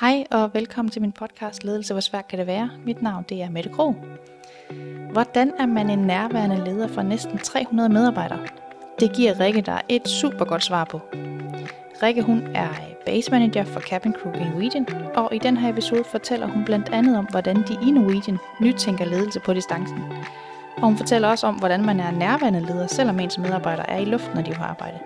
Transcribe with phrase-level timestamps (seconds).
[0.00, 2.70] Hej og velkommen til min podcast Ledelse, hvor svært kan det være?
[2.84, 3.94] Mit navn det er Mette Kro.
[5.12, 8.38] Hvordan er man en nærværende leder for næsten 300 medarbejdere?
[9.00, 11.00] Det giver Rikke der et super godt svar på.
[12.02, 12.68] Rikke hun er
[13.06, 16.88] base manager for Cabin Crew i Norwegian, og i den her episode fortæller hun blandt
[16.88, 19.98] andet om, hvordan de i Norwegian nytænker ledelse på distancen.
[20.76, 24.04] Og hun fortæller også om, hvordan man er nærværende leder, selvom ens medarbejdere er i
[24.04, 24.98] luften, når de er på arbejde.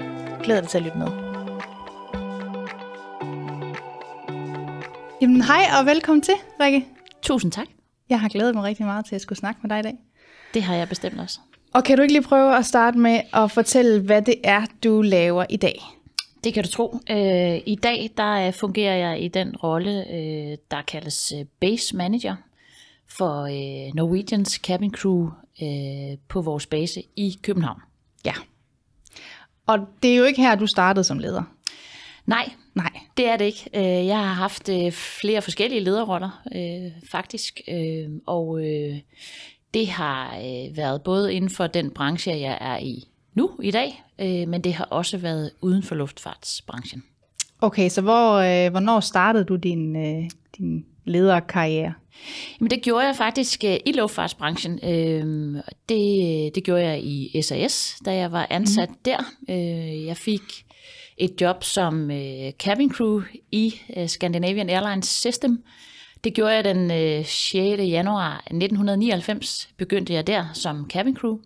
[0.43, 1.24] Glæder dig til at lytte med.
[5.25, 6.87] Jamen hej og velkommen til, Rikke.
[7.23, 7.67] Tusind tak.
[8.09, 9.95] Jeg har glædet mig rigtig meget til at skulle snakke med dig i dag.
[10.55, 11.41] Det har jeg bestemt også.
[11.75, 15.03] Og kan du ikke lige prøve at starte med at fortælle, hvad det er, du
[15.03, 15.83] laver i dag?
[16.45, 16.99] Det kan du tro.
[17.11, 21.97] Øh, I dag der øh, fungerer jeg i den rolle, øh, der kaldes øh, Base
[21.97, 22.37] Manager
[23.09, 25.31] for øh, Norwegians Cabin Crew
[25.63, 27.81] øh, på vores base i København.
[28.25, 28.35] Ja.
[29.67, 31.54] Og det er jo ikke her, du startede som leder.
[32.27, 32.91] Nej, Nej.
[33.17, 33.71] det er det ikke.
[33.75, 37.61] Øh, Jeg har haft øh, flere forskellige lederroller, øh, faktisk.
[38.27, 38.61] Og
[39.75, 40.37] det har
[40.75, 43.05] været både inden for den branche, jeg er i
[43.35, 44.03] nu i dag,
[44.49, 47.03] men det har også været uden for luftfartsbranchen.
[47.61, 51.95] Okay, så hvor, øh, hvornår startede du din, øh, din lederkarriere?
[52.61, 54.81] Jamen det gjorde jeg faktisk øh, i luftfartsbranchen.
[54.85, 55.57] Øh,
[55.89, 58.97] Det, det gjorde jeg i SAS, da jeg var ansat mm.
[59.05, 59.19] der.
[59.51, 60.64] Øh, Jeg fik
[61.17, 65.65] et job som øh, cabin crew i øh, Scandinavian Airlines System.
[66.25, 67.55] Det gjorde jeg den øh, 6.
[67.83, 71.39] januar 1999, begyndte jeg der som cabin crew.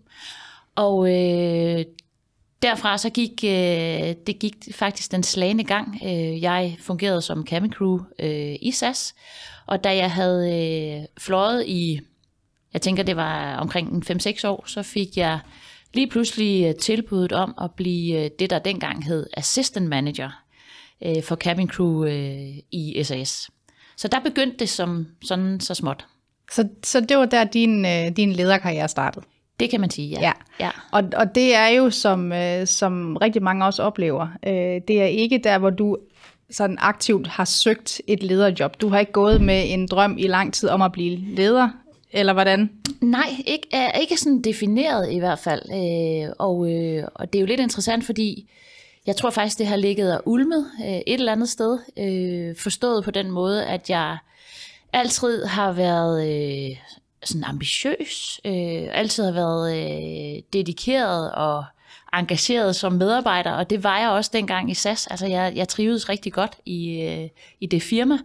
[0.75, 1.85] Og øh,
[2.61, 6.01] derfra så gik øh, det gik faktisk den slagende gang.
[6.05, 9.15] Øh, jeg fungerede som cabin crew øh, i SAS,
[9.65, 11.99] og da jeg havde øh, fløjet i,
[12.73, 15.39] jeg tænker det var omkring 5-6 år, så fik jeg
[15.93, 20.43] lige pludselig øh, tilbuddet om at blive øh, det, der dengang hed assistant manager
[21.05, 22.05] øh, for cabin crew
[22.71, 23.49] i SAS.
[23.97, 26.05] Så der begyndte det som sådan så småt.
[26.51, 29.25] Så, så det var der, din, din lederkarriere startede?
[29.59, 30.21] Det kan man sige, ja.
[30.21, 30.31] Ja.
[30.59, 30.69] ja.
[30.91, 35.05] Og, og det er jo, som, øh, som rigtig mange også oplever, øh, det er
[35.05, 35.97] ikke der, hvor du
[36.51, 38.81] sådan aktivt har søgt et lederjob.
[38.81, 41.69] Du har ikke gået med en drøm i lang tid om at blive leder,
[42.11, 42.69] eller hvordan?
[43.01, 45.61] Nej, ikke, er ikke sådan defineret i hvert fald.
[45.71, 48.49] Øh, og, øh, og det er jo lidt interessant, fordi
[49.05, 51.79] jeg tror faktisk, det har ligget og ulmet øh, et eller andet sted.
[51.97, 54.17] Øh, forstået på den måde, at jeg
[54.93, 56.77] altid har været øh,
[57.23, 61.63] sådan ambitiøs, øh, altid har været øh, dedikeret og
[62.13, 65.07] engageret som medarbejder, og det var jeg også dengang i SAS.
[65.07, 68.17] Altså jeg, jeg trivedes rigtig godt i, øh, i det firma,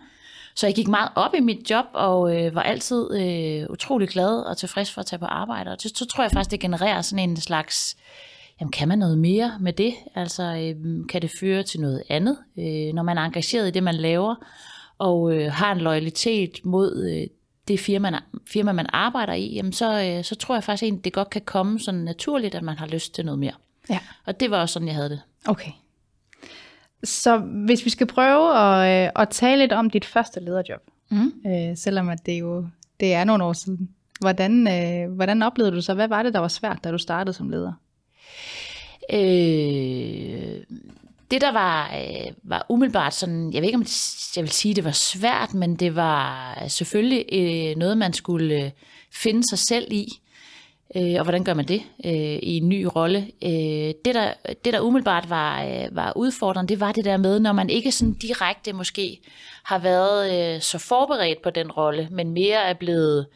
[0.57, 4.41] så jeg gik meget op i mit job og øh, var altid øh, utrolig glad
[4.41, 5.71] og tilfreds for at tage på arbejde.
[5.71, 7.97] Og så, så tror jeg faktisk, det genererer sådan en slags,
[8.61, 9.95] jamen kan man noget mere med det?
[10.15, 13.83] Altså øh, kan det føre til noget andet, øh, når man er engageret i det,
[13.83, 14.35] man laver,
[14.99, 17.27] og øh, har en loyalitet mod øh,
[17.69, 21.05] det firma, man, firma, man arbejder i, jamen så, øh, så tror jeg faktisk egentlig,
[21.05, 23.55] det godt kan komme sådan naturligt, at man har lyst til noget mere.
[23.91, 23.99] Ja.
[24.27, 25.21] Og det var også sådan, jeg havde det.
[25.47, 25.71] Okay.
[27.05, 31.33] Så hvis vi skal prøve at, øh, at tale lidt om dit første lederjob, Mm.
[31.47, 32.67] øh, selvom at det jo
[33.01, 33.89] det er nogle år siden.
[34.21, 35.95] Hvordan, øh, hvordan oplevede du så?
[35.95, 37.73] Hvad var det, der var svært, da du startede som leder?
[39.13, 40.61] Øh,
[41.31, 43.87] det der var, øh, var umiddelbart sådan, jeg ved ikke om
[44.37, 48.71] jeg vil sige, det var svært, men det var selvfølgelig øh, noget, man skulle øh,
[49.13, 50.09] finde sig selv i.
[50.97, 53.19] Øh, og hvordan gør man det øh, i en ny rolle?
[53.45, 54.33] Øh, det, der,
[54.65, 57.93] det, der umiddelbart var, øh, var udfordrende, det var det der med, når man ikke
[57.93, 59.21] sådan direkte måske
[59.65, 63.27] har været øh, så forberedt på den rolle, men mere er blevet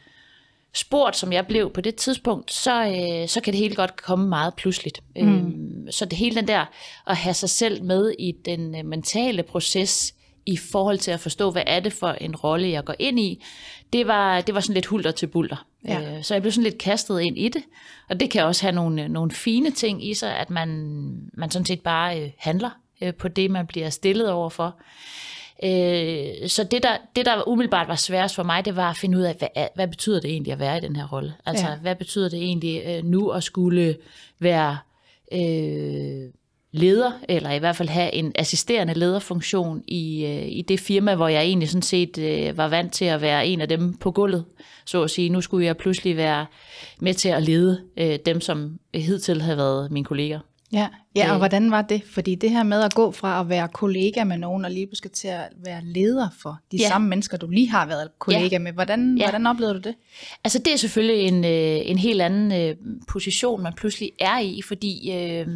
[0.75, 4.29] spurgt, som jeg blev på det tidspunkt, så, øh, så kan det hele godt komme
[4.29, 5.01] meget pludseligt.
[5.17, 5.37] Mm.
[5.37, 6.65] Øhm, så det hele den der
[7.07, 10.15] at have sig selv med i den øh, mentale proces
[10.49, 13.45] i forhold til at forstå, hvad er det for en rolle, jeg går ind i,
[13.93, 15.67] det var, det var sådan lidt hulter til bulter.
[15.89, 16.17] Ja.
[16.17, 17.63] Øh, så jeg blev sådan lidt kastet ind i det,
[18.09, 20.69] og det kan også have nogle, nogle fine ting i sig, at man,
[21.33, 22.71] man sådan set bare øh, handler
[23.01, 24.77] øh, på det, man bliver stillet overfor.
[25.65, 29.19] Øh, så det der, det, der umiddelbart var sværest for mig, det var at finde
[29.19, 31.35] ud af, hvad, hvad betyder det egentlig at være i den her rolle?
[31.47, 31.71] Altså, Ja.
[31.73, 31.79] ja.
[31.79, 33.97] hvad betyder det egentlig øh, nu at skulle
[34.39, 34.79] være
[35.33, 36.31] øh,
[36.73, 41.29] leder, eller i hvert fald have en assisterende lederfunktion i, øh, i det firma, hvor
[41.29, 44.45] jeg egentlig sådan set øh, var vant til at være en af dem på gulvet,
[44.87, 45.29] så at sige.
[45.29, 46.47] Nu skulle jeg pludselig være
[47.01, 50.41] med til at lede øh, dem, som hidtil havde været mine kolleger.
[50.73, 51.39] Ja, ja og Øh.
[51.39, 52.03] hvordan var det?
[52.11, 55.13] Fordi det her med at gå fra at være kollega med nogen, og lige pludselig
[55.13, 56.89] til at være leder for de Ja.
[56.89, 59.25] samme mennesker, du lige har været kollega med, hvordan, Ja.
[59.25, 59.95] hvordan oplevede du det?
[60.45, 62.77] Altså det er selvfølgelig en, øh, en helt anden øh,
[63.09, 65.47] position, man pludselig er i, fordi øh,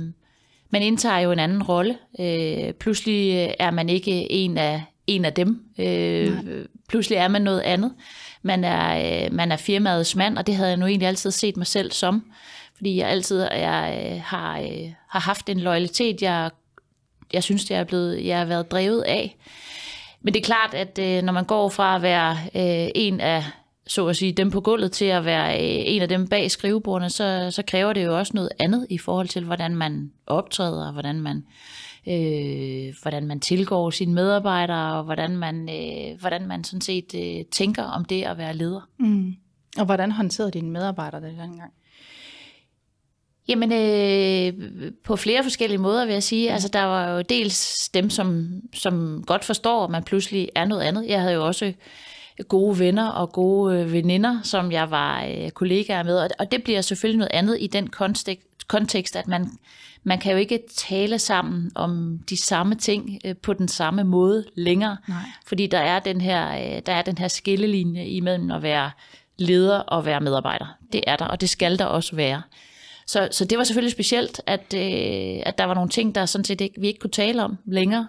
[0.72, 1.98] man indtager jo en anden rolle.
[2.20, 5.64] Øh, pludselig er man ikke en af en af dem.
[5.78, 6.38] Øh,
[6.88, 7.92] pludselig er man noget andet.
[8.42, 11.56] Man er, øh, man er firmaets mand, og det havde jeg nu egentlig altid set
[11.56, 12.32] mig selv som.
[12.76, 16.50] Fordi jeg altid jeg, øh, har, øh, har haft en loyalitet, jeg,
[17.32, 19.36] jeg synes, jeg er, blevet, jeg er været drevet af.
[20.20, 23.44] Men det er klart, at øh, når man går fra at være øh, en af
[23.87, 27.11] så at sige, dem på gulvet til at være øh, en af dem bag skrivebordene,
[27.11, 31.20] så, så kræver det jo også noget andet i forhold til, hvordan man optræder, hvordan
[31.20, 31.44] man,
[32.08, 37.44] øh, hvordan man tilgår sine medarbejdere, og hvordan man, øh, hvordan man sådan set øh,
[37.52, 38.88] tænker om det at være leder.
[38.99, 39.34] Mm.
[39.79, 41.73] Og hvordan håndterede dine medarbejdere det dengang?
[43.49, 44.52] Jamen, øh,
[45.05, 46.52] på flere forskellige måder vil jeg sige.
[46.52, 50.82] Altså, der var jo dels dem, som, som godt forstår, at man pludselig er noget
[50.82, 51.06] andet.
[51.08, 51.73] Jeg havde jo også
[52.49, 56.81] gode venner og gode øh, veninder, som jeg var øh, kollegaer med, og det bliver
[56.81, 57.88] selvfølgelig noget andet i den
[58.69, 59.50] kontekst, at man,
[60.02, 64.44] man kan jo ikke tale sammen om de samme ting øh, på den samme måde
[64.55, 65.19] længere, Nej.
[65.46, 68.90] fordi der er den her, der er den her skillelinje imellem at være
[69.38, 70.67] leder og være medarbejder.
[70.93, 72.43] Det er der, og det skal der også være.
[73.06, 76.44] Så, så det var selvfølgelig specielt, at, øh, at der var nogle ting, der sådan
[76.44, 78.08] set ikke, vi ikke kunne tale om længere,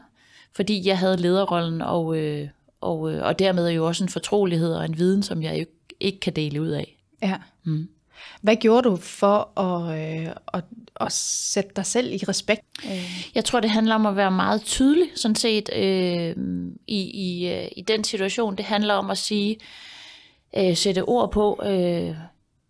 [0.56, 2.48] fordi jeg havde lederrollen, og, øh,
[2.84, 5.66] og, øh, og dermed jo også en fortrolighed og en viden, som jeg jo
[6.00, 6.98] ikke kan dele ud af.
[7.22, 7.38] Ja.
[7.64, 7.90] Mm.
[8.42, 10.64] Hvad gjorde du for at, øh, at,
[11.02, 12.62] at sætte dig selv i respekt?
[13.36, 16.36] Jeg tror, det handler om at være meget tydelig, sådan set, øh,
[16.88, 18.56] i, i, øh, i den situation.
[18.56, 19.58] Det handler om at sige,
[20.58, 22.16] øh, sætte ord på, øh,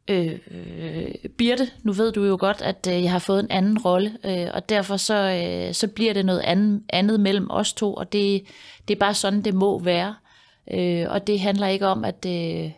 [0.08, 0.40] øh,
[1.38, 4.48] Birte, nu ved du jo godt, at øh, jeg har fået en anden rolle, øh,
[4.54, 8.44] og derfor så, øh, så bliver det noget andet, andet mellem os to, og det,
[8.88, 10.16] det er bare sådan, det må være.
[10.74, 12.72] Øh, og det handler ikke om, at, øh,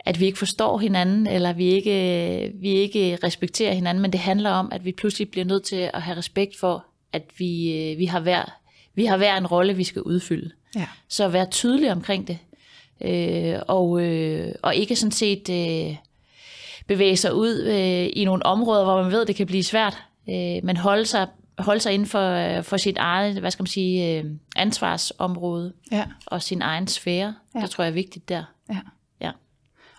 [0.00, 4.50] at vi ikke forstår hinanden, eller vi ikke, vi ikke respekterer hinanden, men det handler
[4.50, 8.04] om, at vi pludselig bliver nødt til at have respekt for, at vi, øh, vi,
[8.04, 8.58] har, hver,
[8.94, 10.50] vi har hver en rolle, vi skal udfylde.
[10.76, 10.86] Ja.
[11.08, 12.38] Så vær tydelig omkring det.
[13.00, 15.50] Øh, og, øh, og ikke sådan set...
[15.50, 15.96] Øh,
[16.86, 20.64] bevæge sig ud øh, i nogle områder, hvor man ved, det kan blive svært, øh,
[20.64, 21.28] men holde sig,
[21.58, 24.24] holde sig inden for, øh, for sit eget, hvad skal man sige, øh,
[24.56, 26.04] ansvarsområde ja.
[26.26, 27.34] og sin egen sfære.
[27.54, 27.60] Ja.
[27.60, 28.44] Det tror jeg er vigtigt der.
[28.70, 28.78] Ja.
[29.20, 29.30] ja.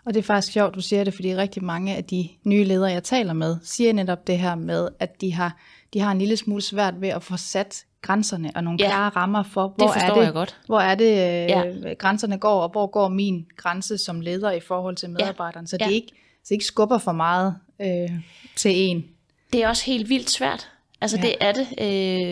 [0.05, 2.91] Og det er faktisk sjovt, du siger det, fordi rigtig mange af de nye ledere,
[2.91, 5.57] jeg taler med, siger netop det her med, at de har,
[5.93, 8.88] de har en lille smule svært ved at få sat grænserne og nogle ja.
[8.88, 10.57] klare rammer for, hvor det er det, jeg godt.
[10.65, 11.93] hvor er det øh, ja.
[11.93, 15.63] grænserne går, og hvor går min grænse som leder i forhold til medarbejderen.
[15.63, 15.67] Ja.
[15.67, 16.11] Så det er ikke
[16.45, 18.19] så ikke skubber for meget øh,
[18.56, 19.06] til en.
[19.53, 20.71] Det er også helt vildt svært.
[21.01, 21.24] Altså ja.
[21.24, 21.68] det er det,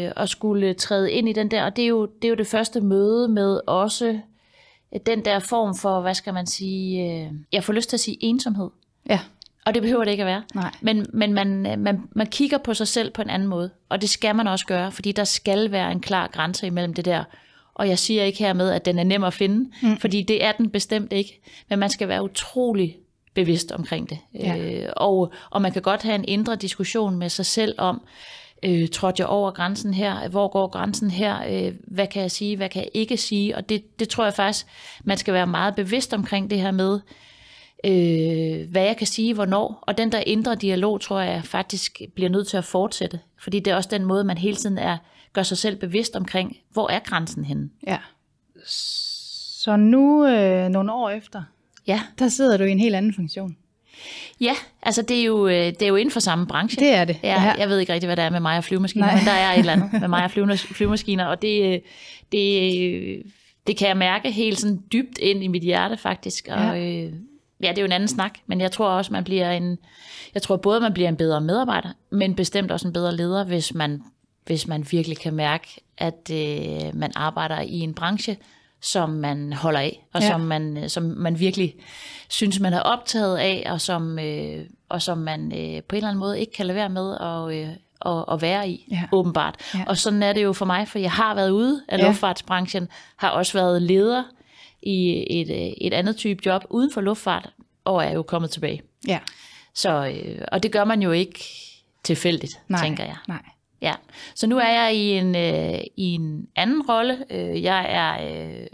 [0.05, 2.35] øh, at skulle træde ind i den der, og det er, jo, det er jo
[2.35, 4.19] det første møde med også
[5.05, 8.17] den der form for, hvad skal man sige, øh, jeg får lyst til at sige
[8.21, 8.69] ensomhed.
[9.09, 9.19] Ja.
[9.65, 10.43] Og det behøver det ikke at være.
[10.55, 10.71] Nej.
[10.81, 14.09] Men, men man, man, man kigger på sig selv på en anden måde, og det
[14.09, 17.23] skal man også gøre, fordi der skal være en klar grænse imellem det der.
[17.73, 19.97] Og jeg siger ikke hermed, at den er nem at finde, mm.
[19.97, 21.41] fordi det er den bestemt ikke.
[21.69, 22.97] Men man skal være utrolig
[23.33, 24.17] bevidst omkring det.
[24.33, 24.57] Ja.
[24.57, 28.01] Øh, og, og man kan godt have en indre diskussion med sig selv om,
[28.63, 32.57] øh, trådte jeg over grænsen her, hvor går grænsen her, øh, hvad kan jeg sige,
[32.57, 34.65] hvad kan jeg ikke sige, og det, det tror jeg faktisk,
[35.03, 36.99] man skal være meget bevidst omkring det her med,
[37.85, 42.29] øh, hvad jeg kan sige, hvornår, og den der indre dialog, tror jeg faktisk bliver
[42.29, 44.97] nødt til at fortsætte, fordi det er også den måde, man hele tiden er,
[45.33, 47.69] gør sig selv bevidst omkring, hvor er grænsen henne.
[47.87, 47.97] Ja.
[48.65, 51.43] Så nu, øh, nogle år efter,
[51.87, 52.01] Ja.
[52.19, 53.57] Der sidder du i en helt anden funktion.
[54.41, 56.79] Ja, altså det er jo, øh, det er jo inden for samme branche.
[56.79, 57.17] Det er det.
[57.23, 57.53] Ja, ja.
[57.57, 59.15] Jeg ved ikke rigtig, hvad der er med mig og flyvemaskiner, Nej.
[59.15, 61.79] men der er et eller andet med mig og flyvemaskiner, og det, øh,
[62.31, 63.23] det, øh,
[63.67, 66.47] det kan jeg mærke helt sådan dybt ind i mit hjerte faktisk.
[66.51, 67.03] Og, ja.
[67.05, 67.13] Øh,
[67.63, 69.77] ja, det er jo en anden snak, men jeg tror også, man bliver en,
[70.33, 73.73] jeg tror både, man bliver en bedre medarbejder, men bestemt også en bedre leder, hvis
[73.73, 74.01] man,
[74.45, 78.37] hvis man virkelig kan mærke, at øh, man arbejder i en branche,
[78.83, 80.27] som man holder af, og ja.
[80.27, 81.75] som, man, som man virkelig
[82.29, 86.07] synes, man er optaget af, og som, øh, og som man øh, på en eller
[86.07, 87.69] anden måde ikke kan lade være med at, øh,
[88.05, 89.03] at, at være i, ja.
[89.11, 89.55] åbenbart.
[89.75, 89.83] Ja.
[89.87, 92.07] Og sådan er det jo for mig, for jeg har været ude af ja.
[92.07, 94.23] luftfartsbranchen, har også været leder
[94.81, 97.49] i et, øh, et andet type job uden for luftfart,
[97.85, 98.81] og er jo kommet tilbage.
[99.07, 99.19] Ja.
[99.73, 101.39] Så, øh, og det gør man jo ikke
[102.03, 103.17] tilfældigt, nej, tænker jeg.
[103.27, 103.41] Nej.
[103.83, 103.93] Ja,
[104.35, 107.25] så nu er jeg i en, øh, i en anden rolle.
[107.29, 108.67] Øh, jeg er øh,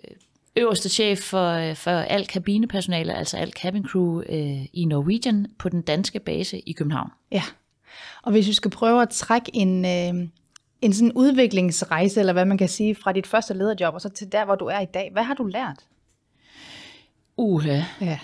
[0.56, 5.82] øverste chef for, for alt kabinepersonale, altså alt cabin crew øh, i Norwegian på den
[5.82, 7.10] danske base i København.
[7.32, 7.44] Ja,
[8.24, 10.28] og hvis vi skal prøve at trække en, øh,
[10.82, 14.32] en sådan udviklingsrejse, eller hvad man kan sige, fra dit første lederjob og så til
[14.32, 15.86] der, hvor du er i dag, hvad har du lært?
[17.38, 17.82] Uha.
[18.02, 18.20] Ja.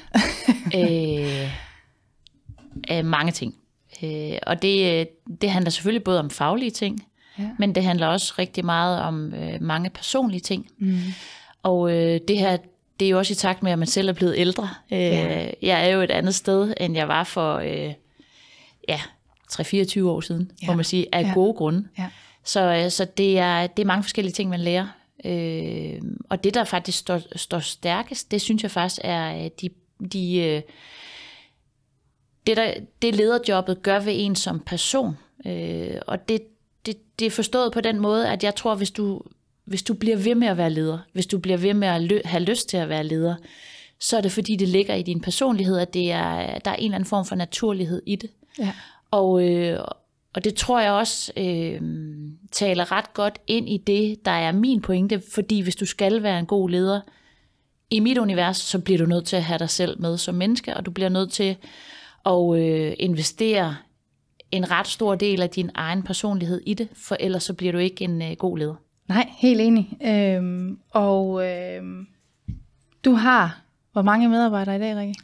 [0.79, 1.51] øh,
[2.91, 3.55] øh, mange ting.
[4.03, 5.07] Øh, og det,
[5.41, 7.05] det handler selvfølgelig både om faglige ting,
[7.39, 7.49] ja.
[7.59, 10.67] men det handler også rigtig meget om øh, mange personlige ting.
[10.77, 10.99] Mm.
[11.63, 12.57] Og øh, det her,
[12.99, 14.69] det er jo også i takt med, at man selv er blevet ældre.
[14.91, 15.49] Øh, ja.
[15.61, 17.93] Jeg er jo et andet sted, end jeg var for øh,
[18.89, 18.99] ja,
[19.51, 20.67] 3-24 år siden, ja.
[20.67, 21.31] må man sige, af ja.
[21.33, 21.87] gode grunde.
[21.97, 22.09] Ja.
[22.43, 24.87] Så, øh, så det, er, det er mange forskellige ting, man lærer.
[25.25, 29.69] Øh, og det, der faktisk står, står stærkest, det synes jeg faktisk er øh, de,
[30.13, 30.61] de øh,
[32.47, 35.17] det, der, det lederjobbet gør ved en som person.
[35.45, 36.41] Øh, og det,
[36.85, 39.21] det, det er forstået på den måde, at jeg tror, hvis du,
[39.65, 42.19] hvis du bliver ved med at være leder, hvis du bliver ved med at lø,
[42.25, 43.35] have lyst til at være leder,
[43.99, 46.83] så er det fordi, det ligger i din personlighed, at det er, der er en
[46.85, 48.29] eller anden form for naturlighed i det.
[48.59, 48.71] Ja.
[49.11, 49.79] Og, øh,
[50.33, 51.81] og det tror jeg også øh,
[52.51, 56.39] taler ret godt ind i det, der er min pointe, fordi hvis du skal være
[56.39, 57.01] en god leder,
[57.89, 60.77] i mit univers, så bliver du nødt til at have dig selv med som menneske,
[60.77, 61.57] og du bliver nødt til
[62.25, 63.75] at øh, investere
[64.51, 67.77] en ret stor del af din egen personlighed i det, for ellers så bliver du
[67.77, 68.75] ikke en øh, god leder.
[69.07, 69.97] Nej, helt enig.
[70.05, 72.07] Øhm, og øhm,
[73.05, 73.65] du har
[73.95, 75.15] hvor mange medarbejdere i dag, Rikke?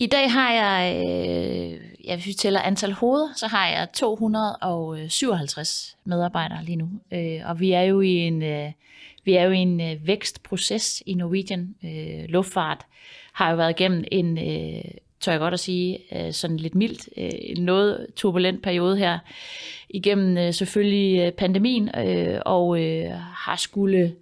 [0.00, 5.96] I dag har jeg, øh, ja, hvis vi tæller antal hoveder, så har jeg 257
[6.04, 6.88] medarbejdere lige nu.
[7.12, 8.72] Øh, og vi er jo i en, øh,
[9.24, 11.74] vi er jo i en øh, vækstproces i Norwegian.
[11.84, 12.86] Øh, luftfart
[13.32, 14.84] har jo været igennem en, øh,
[15.20, 19.18] tør jeg godt at sige, øh, sådan lidt mildt, øh, noget turbulent periode her,
[19.90, 24.14] igennem øh, selvfølgelig øh, pandemien, øh, og øh, har skulle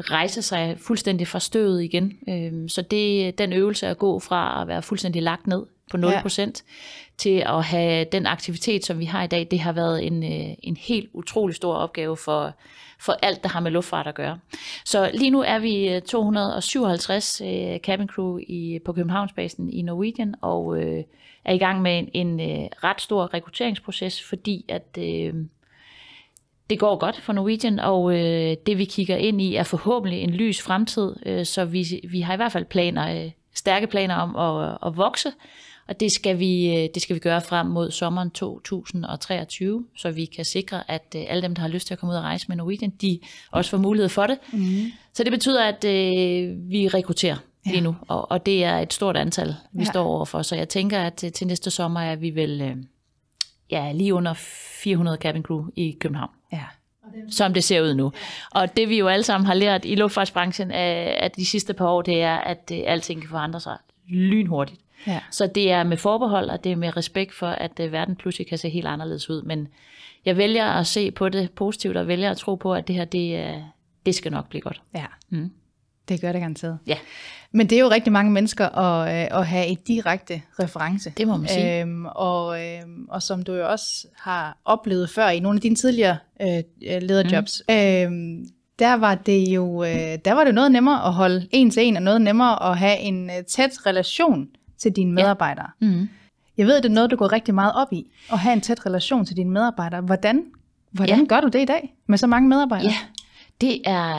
[0.00, 2.18] rejse sig fuldstændig fra støvet igen.
[2.28, 6.40] Øh, så det den øvelse at gå fra at være fuldstændig lagt ned på 0%
[6.40, 6.50] ja
[7.18, 10.54] til at have den aktivitet, som vi har i dag, det har været en, øh,
[10.62, 12.54] en helt utrolig stor opgave for,
[13.00, 14.38] for alt, der har med luftfart at gøre.
[14.84, 20.34] Så lige nu er vi øh, 257 øh, cabin crew i, på Københavnsbasen i Norwegian,
[20.40, 21.04] og øh,
[21.44, 25.34] er i gang med en, en øh, ret stor rekrutteringsproces, fordi at øh,
[26.70, 30.30] det går godt for Norwegian, og øh, det vi kigger ind i er forhåbentlig en
[30.30, 34.36] lys fremtid, øh, så vi, vi har i hvert fald planer, øh, stærke planer om
[34.36, 35.32] at, at vokse,
[35.88, 40.24] og det skal, vi, øh, det skal vi gøre frem mod sommeren 2023, så vi
[40.24, 42.48] kan sikre, at øh, alle dem, der har lyst til at komme ud og rejse
[42.48, 44.38] med Norwegian, de også får mulighed for det.
[44.52, 44.92] Mm.
[45.12, 47.36] Så det betyder, at øh, vi rekrutterer
[47.66, 47.70] ja.
[47.70, 49.84] lige nu, og, og det er et stort antal, vi ja.
[49.84, 50.42] står overfor.
[50.42, 52.76] Så jeg tænker, at øh, til næste sommer er vi vel øh,
[53.70, 56.30] ja, lige under 400 cabin crew i København.
[56.52, 56.64] Ja
[57.30, 58.12] som det ser ud nu.
[58.50, 61.88] Og det vi jo alle sammen har lært i luftfartsbranchen af, af de sidste par
[61.88, 63.76] år, det er, at det, alting kan forandre sig
[64.08, 64.80] lynhurtigt.
[65.06, 65.20] Ja.
[65.30, 68.46] Så det er med forbehold, og det er med respekt for, at uh, verden pludselig
[68.46, 69.42] kan se helt anderledes ud.
[69.42, 69.68] Men
[70.24, 73.04] jeg vælger at se på det positivt, og vælger at tro på, at det her,
[73.04, 73.62] det, uh,
[74.06, 74.82] det skal nok blive godt.
[74.94, 75.50] Ja, mm.
[76.08, 76.78] det gør det garanteret.
[76.86, 76.96] Ja.
[77.56, 81.12] Men det er jo rigtig mange mennesker at, øh, at have et direkte reference.
[81.16, 81.80] Det må man sige.
[81.80, 85.76] Øhm, og, øhm, og som du jo også har oplevet før i nogle af dine
[85.76, 87.74] tidligere øh, lederjobs, mm.
[87.74, 88.46] øhm,
[88.78, 91.96] der var det jo øh, der var det noget nemmere at holde en til en,
[91.96, 94.48] og noget nemmere at have en øh, tæt relation
[94.84, 95.70] til dine medarbejdere.
[95.80, 95.86] Ja.
[95.86, 96.08] Mm.
[96.56, 98.86] Jeg ved, det er noget, du går rigtig meget op i, at have en tæt
[98.86, 100.00] relation til dine medarbejdere.
[100.00, 100.44] Hvordan,
[100.90, 101.24] hvordan ja.
[101.24, 102.90] gør du det i dag med så mange medarbejdere?
[102.90, 102.96] Ja.
[103.60, 104.18] Det er,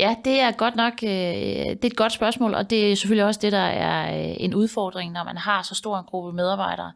[0.00, 3.24] ja, det er godt nok øh, det er et godt spørgsmål, og det er selvfølgelig
[3.24, 6.92] også det, der er øh, en udfordring, når man har så stor en gruppe medarbejdere.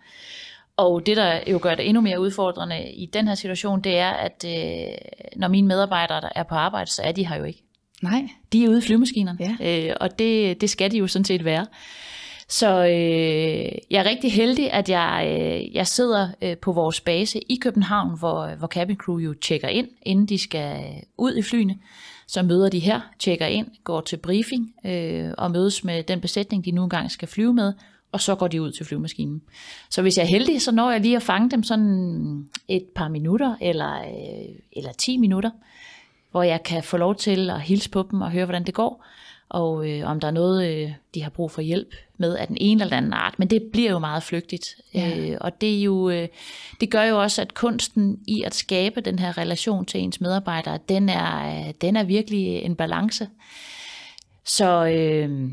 [0.77, 4.11] Og det, der jo gør det endnu mere udfordrende i den her situation, det er,
[4.11, 4.95] at øh,
[5.37, 7.63] når mine medarbejdere er på arbejde, så er de her jo ikke.
[8.03, 8.29] Nej.
[8.53, 9.95] De er ude i flyvemaskinen, ja.
[10.01, 11.67] og det, det skal de jo sådan set være.
[12.50, 17.40] Så øh, jeg er rigtig heldig, at jeg, øh, jeg sidder øh, på vores base
[17.52, 21.35] i København, hvor, øh, hvor cabin crew jo tjekker ind, inden de skal øh, ud
[21.35, 21.78] i flyene.
[22.26, 26.64] Så møder de her, tjekker ind, går til briefing øh, og mødes med den besætning,
[26.64, 27.73] de nu engang skal flyve med,
[28.12, 29.42] og så går de ud til flyvemaskinen.
[29.90, 33.09] Så hvis jeg er heldig, så når jeg lige at fange dem sådan et par
[33.09, 35.50] minutter eller, øh, eller 10 minutter,
[36.30, 39.04] hvor jeg kan få lov til at hilse på dem og høre, hvordan det går
[39.50, 42.57] og øh, om der er noget, øh, de har brug for hjælp med af den
[42.61, 43.38] ene eller den anden art.
[43.38, 44.76] Men det bliver jo meget flygtigt.
[44.95, 45.19] Ja.
[45.19, 46.28] Øh, og det, er jo, øh,
[46.80, 50.78] det gør jo også, at kunsten i at skabe den her relation til ens medarbejdere,
[50.88, 53.28] den er, øh, den er virkelig en balance.
[54.45, 54.87] Så...
[54.87, 55.50] Øh,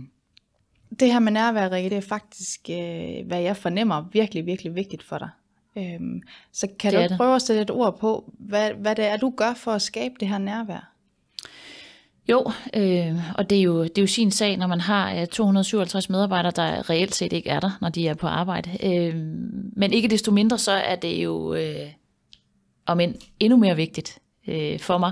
[0.99, 5.03] det her med nærvær, Rikke, det er faktisk, øh, hvad jeg fornemmer, virkelig, virkelig vigtigt
[5.03, 5.29] for dig.
[5.77, 9.17] Øhm, så kan det du prøve at sætte et ord på, hvad, hvad det er,
[9.17, 10.96] du gør for at skabe det her nærvær?
[12.29, 16.09] Jo, øh, og det er, jo, det er jo sin sag, når man har 257
[16.09, 18.69] medarbejdere, der reelt set ikke er der, når de er på arbejde.
[18.83, 19.15] Øh,
[19.75, 21.87] men ikke desto mindre, så er det jo øh,
[22.85, 25.11] om en, endnu mere vigtigt øh, for mig.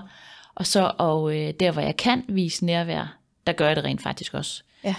[0.55, 3.17] Og så og øh, der, hvor jeg kan vise nærvær,
[3.47, 4.63] der gør jeg det rent faktisk også.
[4.83, 4.95] Ja.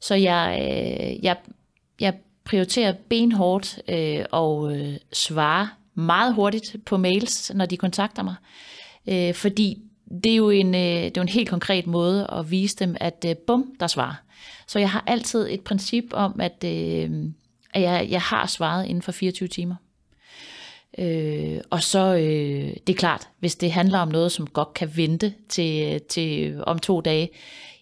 [0.00, 1.36] Så jeg, øh, jeg,
[2.00, 8.34] jeg prioriterer benhårdt øh, og øh, svare meget hurtigt på mails, når de kontakter mig.
[9.08, 12.76] Øh, fordi det er jo en, øh, det er en helt konkret måde at vise
[12.76, 14.22] dem, at øh, bum, der svar.
[14.66, 17.10] Så jeg har altid et princip om, at, øh,
[17.74, 19.74] at jeg, jeg har svaret inden for 24 timer.
[20.98, 24.96] Øh, og så, øh, det er klart, hvis det handler om noget, som godt kan
[24.96, 27.28] vente til, til om to dage,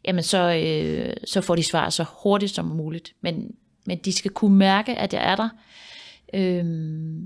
[0.05, 3.15] jamen så, øh, så får de svar så hurtigt som muligt.
[3.21, 3.55] Men,
[3.87, 5.49] men de skal kunne mærke, at jeg er der.
[6.35, 6.65] Øh,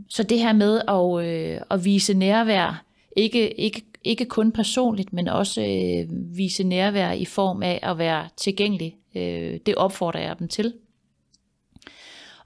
[0.08, 2.84] så det her med at, øh, at vise nærvær,
[3.16, 8.28] ikke, ikke, ikke kun personligt, men også øh, vise nærvær i form af at være
[8.36, 10.74] tilgængelig, øh, det opfordrer jeg dem til.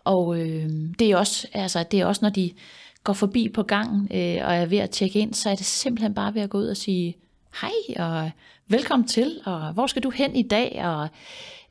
[0.05, 2.51] Og øh, det, er også, altså, det er også, når de
[3.05, 6.15] går forbi på gangen øh, og er ved at tjekke ind, så er det simpelthen
[6.15, 7.17] bare ved at gå ud og sige
[7.61, 8.31] hej og
[8.69, 11.09] velkommen til, og hvor skal du hen i dag, og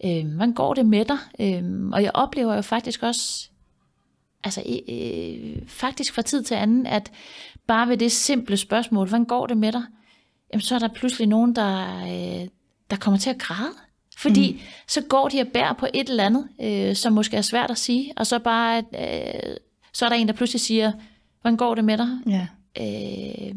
[0.06, 1.18] øh, hvordan går det med dig?
[1.40, 3.50] Øh, og jeg oplever jo faktisk også,
[4.44, 7.12] altså øh, faktisk fra tid til anden, at
[7.68, 9.84] bare ved det simple spørgsmål, hvordan går det med dig?
[10.54, 12.48] Jamen så er der pludselig nogen, der, øh,
[12.90, 13.72] der kommer til at græde.
[14.18, 14.60] Fordi mm.
[14.88, 17.78] så går de og bærer på et eller andet, øh, som måske er svært at
[17.78, 19.56] sige, og så bare, øh,
[19.94, 20.92] så er der en, der pludselig siger,
[21.42, 22.10] hvordan går det med dig?
[22.28, 22.48] Ja.
[22.82, 23.56] Øh,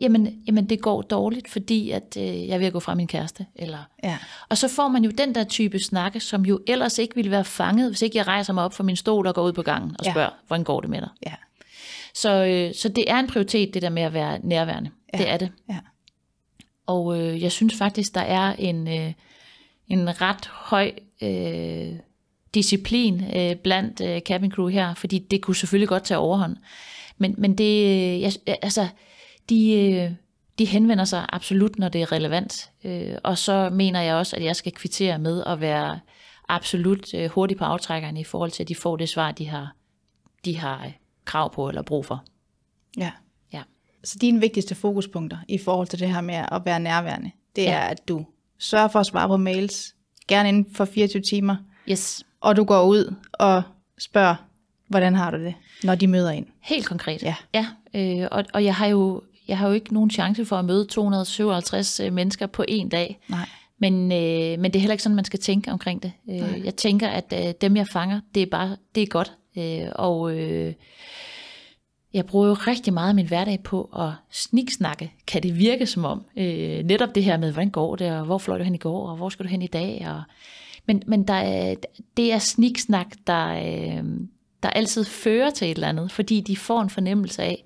[0.00, 3.06] jamen, jamen det går dårligt, fordi at øh, jeg er ved at gå fra min
[3.06, 3.46] kæreste.
[3.56, 4.18] Eller, Ja.
[4.48, 7.44] og så får man jo den der type snakke, som jo ellers ikke ville være
[7.44, 9.90] fanget, hvis ikke jeg rejser mig op fra min stol og går ud på gangen
[9.98, 10.10] og Ja.
[10.10, 11.08] spørger, hvordan går det med dig?
[11.26, 11.34] Ja.
[12.14, 14.90] Så, øh, så det er en prioritet, det der med at være nærværende.
[15.12, 15.18] Ja.
[15.18, 15.52] Det er det.
[15.68, 15.78] Ja.
[16.86, 19.12] Og øh, jeg synes faktisk, der er en, øh,
[19.88, 21.92] en ret høj øh,
[22.54, 26.56] disciplin øh, blandt øh, cabin crew her, fordi det kunne selvfølgelig godt tage overhånd.
[27.18, 28.88] Men, men det, øh, jeg, altså,
[29.48, 30.10] de, øh,
[30.58, 32.70] de henvender sig absolut, når det er relevant.
[32.84, 36.00] Øh, og så mener jeg også, at jeg skal kvittere med at være
[36.48, 39.74] absolut øh, hurtig på aftrækkeren i forhold til, at de får det svar, de har,
[40.44, 40.92] de har øh,
[41.30, 42.24] krav på eller brug for.
[42.98, 43.10] Ja.
[43.52, 43.62] Ja.
[44.04, 47.70] Så dine vigtigste fokuspunkter i forhold til det her med at være nærværende, det Ja.
[47.72, 48.26] er, at du
[48.58, 49.94] sørger for at svare på mails,
[50.28, 51.56] gerne inden for 24 timer,
[51.90, 53.62] Yes, og du går ud og
[53.98, 54.34] spørger,
[54.88, 56.46] hvordan har du det, når de møder ind.
[56.60, 57.22] helt konkret.
[57.22, 57.34] Ja.
[57.54, 60.64] ja øh, og, og jeg har jo jeg har jo ikke nogen chance for at
[60.64, 63.18] møde 257 øh, mennesker på en dag.
[63.28, 63.48] Nej.
[63.78, 66.12] Men, øh, men det er heller ikke sådan, man skal tænke omkring det.
[66.30, 69.32] Øh, jeg tænker, at øh, dem, jeg fanger, det er bare det er godt.
[69.58, 70.74] Øh, og øh,
[72.14, 75.12] jeg bruger jo rigtig meget af min hverdag på at sniksnakke.
[75.26, 76.24] Kan det virke som om?
[76.36, 79.08] Øh, netop det her med, hvordan går det, og hvor fløj du hen i går,
[79.08, 80.06] og hvor skal du hen i dag?
[80.08, 80.22] Og,
[80.86, 81.74] men men der er,
[82.16, 84.04] det er sniksnak, der, øh,
[84.62, 87.64] der altid fører til et eller andet, fordi de får en fornemmelse af,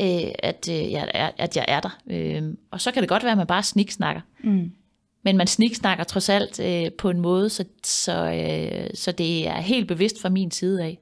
[0.00, 1.98] øh, at, øh, jeg er, at jeg er der.
[2.06, 4.20] Øh, og så kan det godt være, at man bare sniksnakker.
[4.44, 4.72] Mm.
[5.22, 9.60] Men man sniksnakker trods alt øh, på en måde, så, så, øh, så det er
[9.60, 10.98] helt bevidst fra min side af,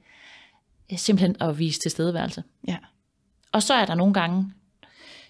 [0.92, 2.42] øh, simpelthen at vise tilstedeværelse.
[2.68, 2.76] Ja.
[3.52, 4.52] Og så er der nogle gange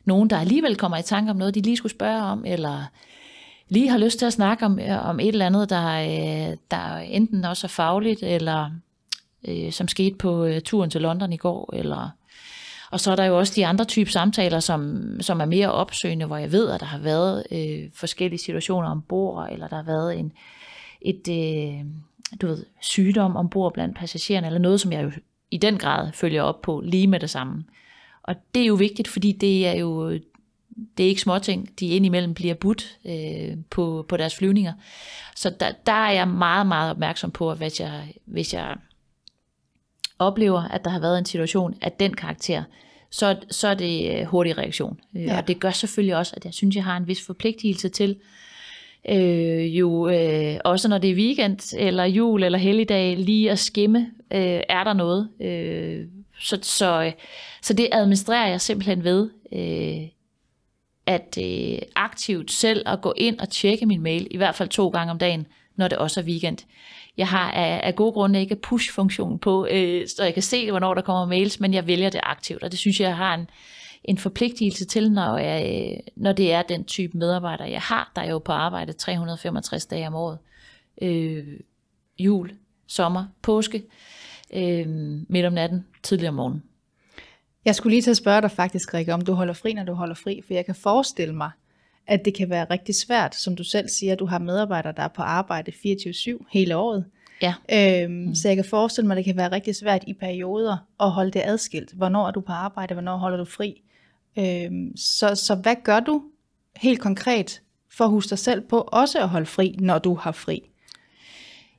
[0.05, 2.85] nogen, der alligevel kommer i tanke om noget, de lige skulle spørge om, eller
[3.69, 6.97] lige har lyst til at snakke om, øh, om et eller andet, der, øh, der
[6.97, 8.71] enten også er fagligt, eller
[9.49, 12.11] øh, som skete på øh, turen til London i går, eller
[12.91, 16.27] og så er der jo også de andre typer samtaler, som, som er mere opsøgende,
[16.27, 20.19] hvor jeg ved, at der har været øh, forskellige situationer ombord, eller der har været
[20.19, 20.33] en,
[21.01, 21.85] et, øh,
[22.41, 25.11] du ved, sygdom ombord blandt passagererne, eller noget, som jeg jo
[25.51, 27.65] i den grad følger op på lige med det samme.
[28.23, 30.19] Og det er jo vigtigt, fordi det er jo
[30.99, 34.73] det er ikke småting, de indimellem bliver budt øh, på, på deres flyvninger.
[35.37, 38.77] Så der, der er jeg meget, meget opmærksom på, at hvis jeg, hvis jeg
[40.19, 42.63] oplever, at der har været en situation af den karakter,
[43.11, 45.01] så, så er det øh, hurtig reaktion.
[45.15, 45.21] Ja.
[45.21, 45.37] Ja.
[45.37, 48.17] Og det gør selvfølgelig også, at jeg synes, jeg har en vis forpligtelse til,
[49.09, 54.11] øh, jo øh, også når det er weekend, eller jul, eller helligdag, lige at skimme,
[54.33, 55.29] øh, er der noget.
[55.41, 56.07] Øh,
[56.41, 57.13] så, så, øh,
[57.63, 60.09] så det administrerer jeg simpelthen ved, øh,
[61.07, 64.89] at øh, aktivt selv at gå ind og tjekke min mail, i hvert fald to
[64.89, 66.59] gange om dagen, når det også er weekend.
[67.17, 70.95] Jeg har af, af gode grunde ikke push-funktion på, øh, så jeg kan se, hvornår
[70.95, 73.51] der kommer mails, men jeg vælger det aktivt, og det synes jeg, jeg har en,
[74.05, 78.23] en forpligtelse til, når, jeg, øh, når det er den type medarbejder, jeg har, der
[78.23, 80.39] er jo på arbejde 365 dage om året.
[81.03, 81.47] Øh,
[82.19, 82.51] jul,
[82.87, 83.83] sommer, påske,
[84.55, 84.87] øh,
[85.29, 86.63] midt om natten, tidligere om morgenen.
[87.65, 89.93] Jeg skulle lige til at spørge dig faktisk, Rikke, om du holder fri, når du
[89.93, 91.51] holder fri, for jeg kan forestille mig,
[92.07, 95.03] at det kan være rigtig svært, som du selv siger, at du har medarbejdere, der
[95.03, 97.05] er på arbejde 24-7 hele året.
[97.43, 97.55] Ja.
[97.73, 98.35] Øhm, mm.
[98.35, 101.31] Så jeg kan forestille mig, at det kan være rigtig svært i perioder at holde
[101.31, 101.93] det adskilt.
[101.93, 103.83] Hvornår er du på arbejde, hvornår holder du fri?
[104.39, 106.23] Øhm, så, så hvad gør du
[106.77, 110.33] helt konkret for at huske dig selv på også at holde fri, når du har
[110.33, 110.63] fri?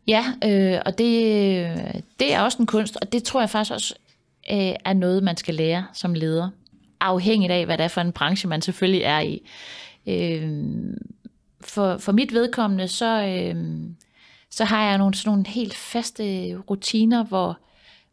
[0.07, 3.95] Ja, øh, og det, det er også en kunst, og det tror jeg faktisk også
[4.51, 6.49] øh, er noget, man skal lære som leder,
[6.99, 9.41] afhængigt af, hvad det er for en branche, man selvfølgelig er i.
[10.07, 10.49] Øh,
[11.61, 13.55] for, for mit vedkommende, så, øh,
[14.49, 17.59] så har jeg nogle, sådan nogle helt faste rutiner, hvor,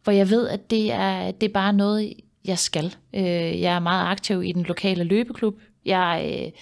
[0.05, 2.13] hvor jeg ved, at det er, det er bare noget,
[2.45, 2.97] jeg skal.
[3.15, 5.61] Øh, jeg er meget aktiv i den lokale løbeklub.
[5.85, 6.53] Jeg, øh,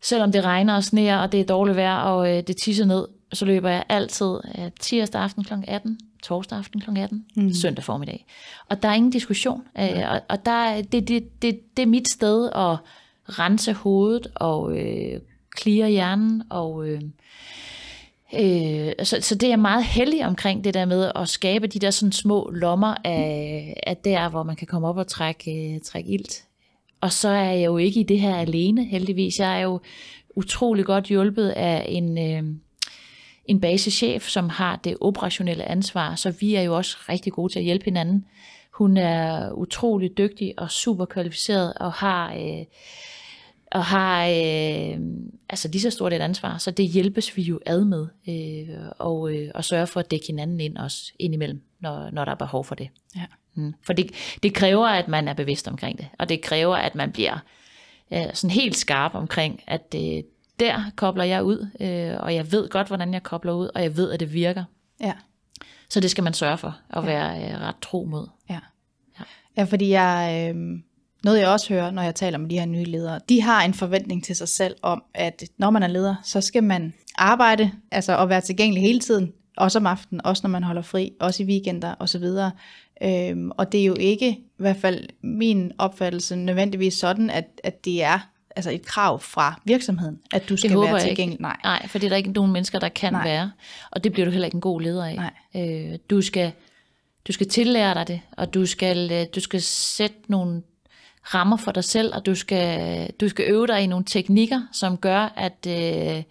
[0.00, 3.06] selvom det regner og sneer, og det er dårligt vejr, og øh, det tisser ned,
[3.32, 5.54] så løber jeg altid øh, tirsdag aften kl.
[5.66, 6.98] 18, torsdag aften kl.
[6.98, 7.52] 18, mm.
[7.52, 8.26] søndag formiddag.
[8.68, 9.62] Og der er ingen diskussion.
[9.78, 12.76] Øh, og, og der, det, det, det, det er mit sted at
[13.28, 15.20] rense hovedet og øh,
[15.60, 16.88] clear hjernen og...
[16.88, 17.00] Øh,
[18.34, 21.78] Øh, så, så det er jeg meget heldig omkring det der med at skabe de
[21.78, 25.80] der sådan små lommer af, af der, hvor man kan komme op og trække, øh,
[25.80, 26.44] trække ilt.
[27.00, 29.38] Og så er jeg jo ikke i det her alene, heldigvis.
[29.38, 29.80] Jeg er jo
[30.36, 32.54] utrolig godt hjulpet af en, øh,
[33.44, 37.58] en basechef, som har det operationelle ansvar, så vi er jo også rigtig gode til
[37.58, 38.24] at hjælpe hinanden.
[38.72, 42.32] Hun er utrolig dygtig og super kvalificeret og har...
[42.34, 42.64] Øh,
[43.72, 45.00] og har øh,
[45.48, 49.34] altså lige så stort et ansvar, så det hjælpes vi jo ad med, øh, og,
[49.34, 52.64] øh, og sørge for at dække hinanden ind også indimellem, når, når der er behov
[52.64, 52.88] for det.
[53.16, 53.24] Ja.
[53.54, 53.74] Mm.
[53.82, 54.10] For det,
[54.42, 57.38] det kræver, at man er bevidst omkring det, og det kræver, at man bliver
[58.12, 60.22] øh, sådan helt skarp omkring, at øh,
[60.60, 63.96] der kobler jeg ud, øh, og jeg ved godt, hvordan jeg kobler ud, og jeg
[63.96, 64.64] ved, at det virker.
[65.00, 65.12] Ja.
[65.88, 67.06] Så det skal man sørge for at ja.
[67.06, 68.28] være øh, ret tro mod.
[68.50, 68.60] Ja,
[69.18, 69.24] ja.
[69.56, 70.52] ja fordi jeg...
[70.56, 70.80] Øh
[71.24, 73.74] noget jeg også hører, når jeg taler med de her nye ledere, de har en
[73.74, 78.18] forventning til sig selv om, at når man er leder, så skal man arbejde, altså
[78.18, 81.46] at være tilgængelig hele tiden, også om aftenen, også når man holder fri, også i
[81.46, 82.24] weekender osv.
[83.02, 87.84] Øhm, og det er jo ikke, i hvert fald min opfattelse, nødvendigvis sådan, at, at
[87.84, 88.18] det er
[88.56, 91.40] altså et krav fra virksomheden, at du skal være tilgængelig.
[91.40, 91.56] Nej.
[91.64, 93.24] Nej, for det er der ikke nogen mennesker, der kan Nej.
[93.24, 93.50] være.
[93.90, 95.14] Og det bliver du heller ikke en god leder af.
[95.54, 95.92] Nej.
[95.92, 96.52] Øh, du skal
[97.28, 100.62] du skal tillære dig det, og du skal, øh, du skal sætte nogle
[101.34, 104.96] rammer for dig selv, og du skal, du skal øve dig i nogle teknikker, som
[104.96, 106.22] gør, at, øh,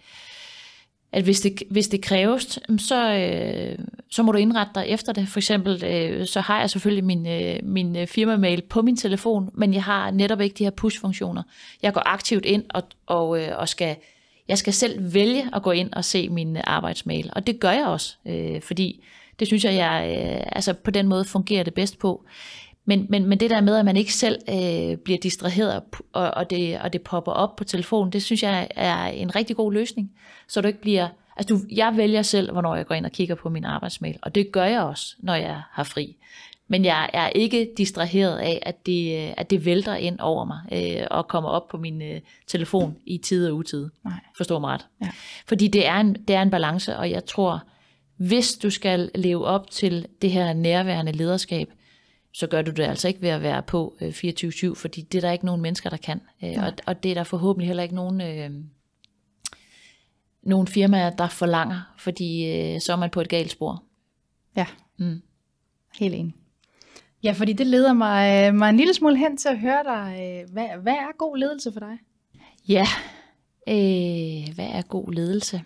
[1.12, 3.78] at hvis, det, hvis det kræves, så, øh,
[4.10, 5.28] så må du indrette dig efter det.
[5.28, 9.50] For eksempel, øh, så har jeg selvfølgelig min, øh, min firmamail firma-mail på min telefon,
[9.54, 11.42] men jeg har netop ikke de her push-funktioner.
[11.82, 13.96] Jeg går aktivt ind og, og, øh, og skal,
[14.48, 17.86] jeg skal selv vælge at gå ind og se min arbejdsmail, og det gør jeg
[17.86, 19.04] også, øh, fordi
[19.38, 22.24] det synes jeg, jeg øh, altså på den måde fungerer det bedst på.
[22.88, 26.50] Men, men, men det der med, at man ikke selv øh, bliver distraheret, og, og,
[26.50, 30.12] det, og det popper op på telefonen, det synes jeg er en rigtig god løsning.
[30.48, 31.08] Så du ikke bliver...
[31.36, 34.34] Altså du, jeg vælger selv, hvornår jeg går ind og kigger på min arbejdsmail, og
[34.34, 36.16] det gør jeg også, når jeg har fri.
[36.68, 41.06] Men jeg er ikke distraheret af, at det, at det vælter ind over mig øh,
[41.10, 43.88] og kommer op på min øh, telefon i tid og utid.
[44.04, 44.12] Nej.
[44.36, 44.86] Forstår mig ret.
[45.02, 45.08] Ja.
[45.46, 47.62] Fordi det er, en, det er en balance, og jeg tror,
[48.16, 51.68] hvis du skal leve op til det her nærværende lederskab,
[52.32, 55.20] så gør du det altså ikke ved at være på øh, 24-7, fordi det er
[55.20, 56.20] der ikke nogen mennesker, der kan.
[56.44, 58.50] Øh, og, og det er der forhåbentlig heller ikke nogen, øh,
[60.42, 63.82] nogen firmaer, der forlanger, fordi øh, så er man på et galt spor.
[64.56, 64.66] Ja,
[64.98, 65.22] mm.
[65.98, 66.34] helt enig.
[67.22, 70.16] Ja, fordi det leder mig, mig en lille smule hen til at høre dig.
[70.20, 71.98] Øh, hvad, hvad er god ledelse for dig?
[72.68, 72.86] Ja,
[73.68, 75.62] øh, hvad er god ledelse?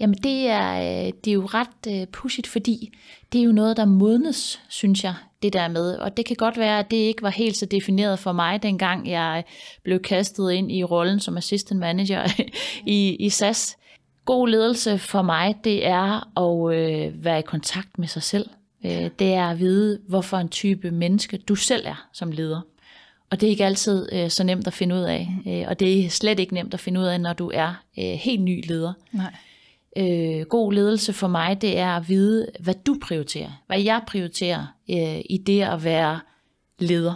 [0.00, 2.98] Jamen det er, øh, det er jo ret pudsigt, fordi
[3.32, 5.96] det er jo noget, der modnes, synes jeg, det der med.
[5.96, 9.08] Og det kan godt være, at det ikke var helt så defineret for mig, dengang
[9.08, 9.44] jeg
[9.84, 12.26] blev kastet ind i rollen som assistant manager
[12.86, 13.76] i, i SAS.
[14.24, 18.50] God ledelse for mig, det er at øh, være i kontakt med sig selv.
[18.84, 22.60] Øh, det er at vide, hvorfor en type menneske du selv er som leder.
[23.30, 25.28] Og det er ikke altid øh, så nemt at finde ud af.
[25.46, 28.04] Øh, og det er slet ikke nemt at finde ud af, når du er øh,
[28.04, 28.92] helt ny leder.
[29.12, 29.32] Nej
[29.96, 33.62] øh, god ledelse for mig, det er at vide, hvad du prioriterer.
[33.66, 36.20] Hvad jeg prioriterer øh, i det at være
[36.78, 37.14] leder.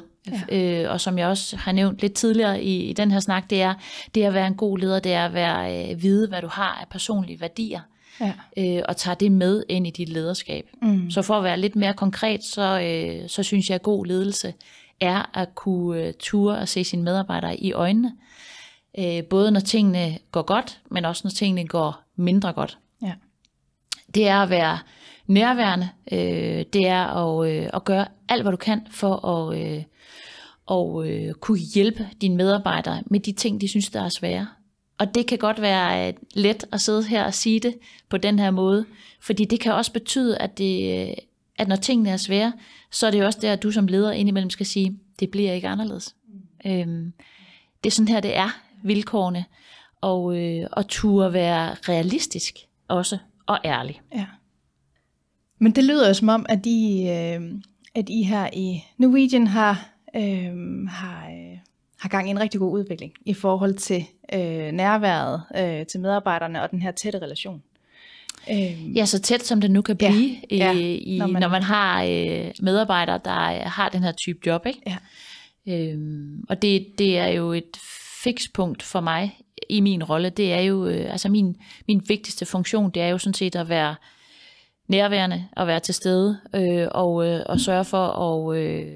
[0.50, 0.82] Ja.
[0.84, 3.62] Øh, og som jeg også har nævnt lidt tidligere i, i den her snak, det
[3.62, 3.74] er,
[4.14, 6.78] det at være en god leder, det er at være, øh, vide, hvad du har
[6.80, 7.80] af personlige værdier.
[8.20, 8.32] Ja.
[8.56, 10.66] Øh, og tage det med ind i dit lederskab.
[10.82, 11.10] Mm.
[11.10, 14.54] Så for at være lidt mere konkret, så, øh, så synes jeg, at god ledelse
[15.00, 18.12] er at kunne øh, ture og se sine medarbejdere i øjnene.
[18.98, 22.78] Øh, både når tingene går godt, men også når tingene går mindre godt.
[23.02, 23.12] Ja.
[24.14, 24.78] Det er at være
[25.26, 25.88] nærværende.
[26.12, 29.82] Øh, det er at, øh, at gøre alt, hvad du kan for at, øh,
[30.66, 34.46] og, øh, kunne hjælpe dine medarbejdere med de ting, de synes, der er svære.
[34.98, 37.74] Og det kan godt være øh, let at sidde her og sige det
[38.08, 38.84] på den her måde,
[39.20, 41.14] fordi det kan også betyde, at, det, øh,
[41.58, 42.52] at når tingene er svære,
[42.90, 45.68] så er det også der, at du som leder indimellem skal sige, det bliver ikke
[45.68, 46.14] anderledes.
[46.64, 46.70] Mm.
[46.70, 47.12] Øhm,
[47.84, 49.44] det er sådan her, det er vilkårene
[50.00, 52.54] og, øh, og turde være realistisk
[52.88, 54.00] også, og ærlig.
[54.14, 54.26] Ja.
[55.58, 57.60] Men det lyder jo som om, at de, øh,
[57.94, 61.58] at I her i Norwegian har, øh, har, øh,
[61.98, 66.62] har gang i en rigtig god udvikling i forhold til øh, nærværet øh, til medarbejderne
[66.62, 67.62] og den her tætte relation.
[68.50, 71.42] Øh, ja, så tæt som det nu kan blive, ja, ja, i, i, når, man,
[71.42, 74.66] når man har øh, medarbejdere, der har den her type job.
[74.66, 74.80] Ikke?
[74.86, 74.96] Ja.
[75.68, 77.76] Øhm, og det, det er jo et
[78.24, 80.30] fikspunkt for mig i min rolle.
[80.30, 81.56] Det er jo, øh, altså min,
[81.88, 83.94] min vigtigste funktion, det er jo sådan set at være
[84.88, 88.86] nærværende, at være til stede øh, og, øh, og sørge for at, øh,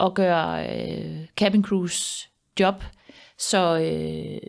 [0.00, 2.28] at gøre øh, cabin crews
[2.60, 2.84] job
[3.38, 4.40] så øh,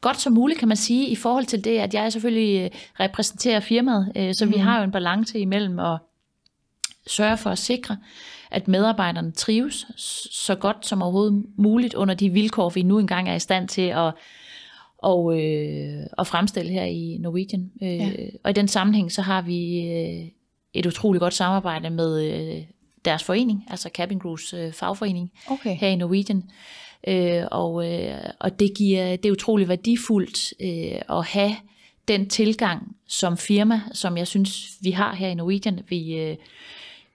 [0.00, 3.60] godt som muligt, kan man sige, i forhold til det, at jeg selvfølgelig øh, repræsenterer
[3.60, 4.52] firmaet, øh, så mm.
[4.52, 5.98] vi har jo en balance imellem at
[7.06, 7.96] sørge for at sikre,
[8.50, 9.86] at medarbejderne trives
[10.32, 13.82] så godt som overhovedet muligt under de vilkår, vi nu engang er i stand til
[13.82, 14.12] at,
[14.98, 17.70] og, øh, at fremstille her i Norwegian.
[17.82, 18.10] Øh, ja.
[18.44, 20.28] Og i den sammenhæng, så har vi øh,
[20.74, 22.62] et utroligt godt samarbejde med øh,
[23.04, 25.76] deres forening, altså Cabin Crews øh, fagforening okay.
[25.76, 26.42] her i Norwegian.
[27.08, 31.56] Øh, og, øh, og det giver det er utroligt værdifuldt øh, at have
[32.08, 35.80] den tilgang som firma, som jeg synes, vi har her i Norwegian.
[35.88, 36.36] Vi, øh,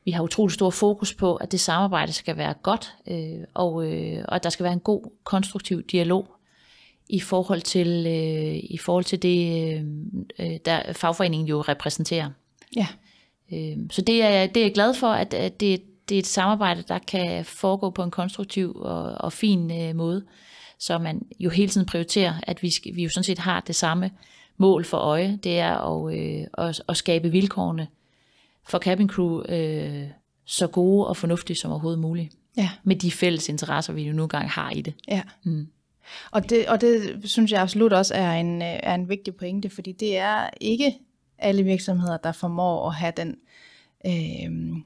[0.06, 4.26] vi har utrolig stor fokus på, at det samarbejde skal være godt, øh, og, øh,
[4.28, 6.28] og at der skal være en god, konstruktiv dialog
[7.10, 9.74] i forhold til, øh, i forhold til det,
[10.40, 12.30] øh, der fagforeningen jo repræsenterer.
[12.76, 12.88] Ja.
[13.54, 16.28] Øh, så det er, det er jeg glad for, at, at det, det er et
[16.28, 20.26] samarbejde, der kan foregå på en konstruktiv og, og fin øh, måde,
[20.80, 24.12] så man jo hele tiden prioriterer, at vi, vi jo sådan set har det samme
[24.58, 27.88] mål for øje, det er at, øh, at, at skabe vilkårene
[28.68, 30.08] for cabin crew øh,
[30.46, 32.36] så gode og fornuftige som overhovedet muligt.
[32.58, 32.70] Ja.
[32.84, 34.94] Med de fælles interesser, vi jo nu engang har i det.
[35.08, 35.22] Ja.
[35.44, 35.68] Mm.
[36.32, 39.70] Og det, og det synes jeg absolut også er en, øh, er en vigtig pointe,
[39.70, 40.94] fordi det er ikke
[41.38, 43.36] alle virksomheder, der formår at have den...
[44.06, 44.82] Øh,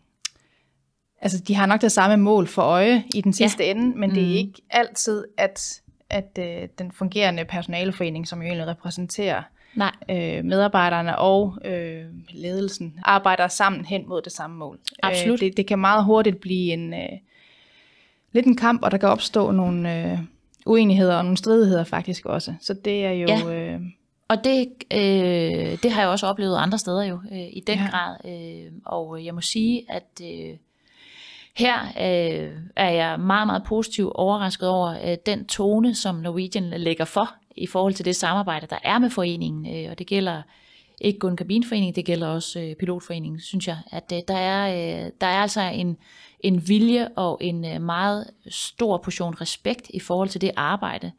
[1.21, 3.71] altså, de har nok det samme mål for øje i den sidste ja.
[3.71, 4.15] ende, men mm.
[4.15, 4.33] det er mm.
[4.33, 9.43] ikke altid, at, at øh, den fungerende personaleforening, som jo egentlig repræsenterer
[9.75, 9.91] Nej.
[10.09, 14.79] Øh, medarbejderne og øh, ledelsen arbejder sammen hen mod det samme mål.
[15.03, 15.43] Absolut.
[15.43, 17.09] Øh, det, det kan meget hurtigt blive en øh,
[18.31, 20.19] lidt en kamp, og der kan opstå nogle øh,
[20.65, 22.53] uenigheder og nogle stridigheder faktisk også.
[22.61, 23.27] Så det er jo...
[23.27, 23.73] Ja.
[23.73, 23.79] Øh,
[24.27, 27.87] og det, øh, det har jeg også oplevet andre steder jo, øh, i den ja.
[27.89, 28.15] grad.
[28.25, 30.57] Øh, og jeg må sige, at øh,
[31.55, 37.05] her øh, er jeg meget, meget positivt overrasket over øh, den tone, som Norwegian lægger
[37.05, 39.75] for i forhold til det samarbejde, der er med foreningen.
[39.75, 40.41] Øh, og det gælder
[41.01, 43.77] ikke kun kabinforeningen, det gælder også øh, pilotforeningen, synes jeg.
[43.91, 45.97] At øh, der, er, øh, der er altså en,
[46.39, 51.11] en vilje og en øh, meget stor portion respekt i forhold til det arbejde.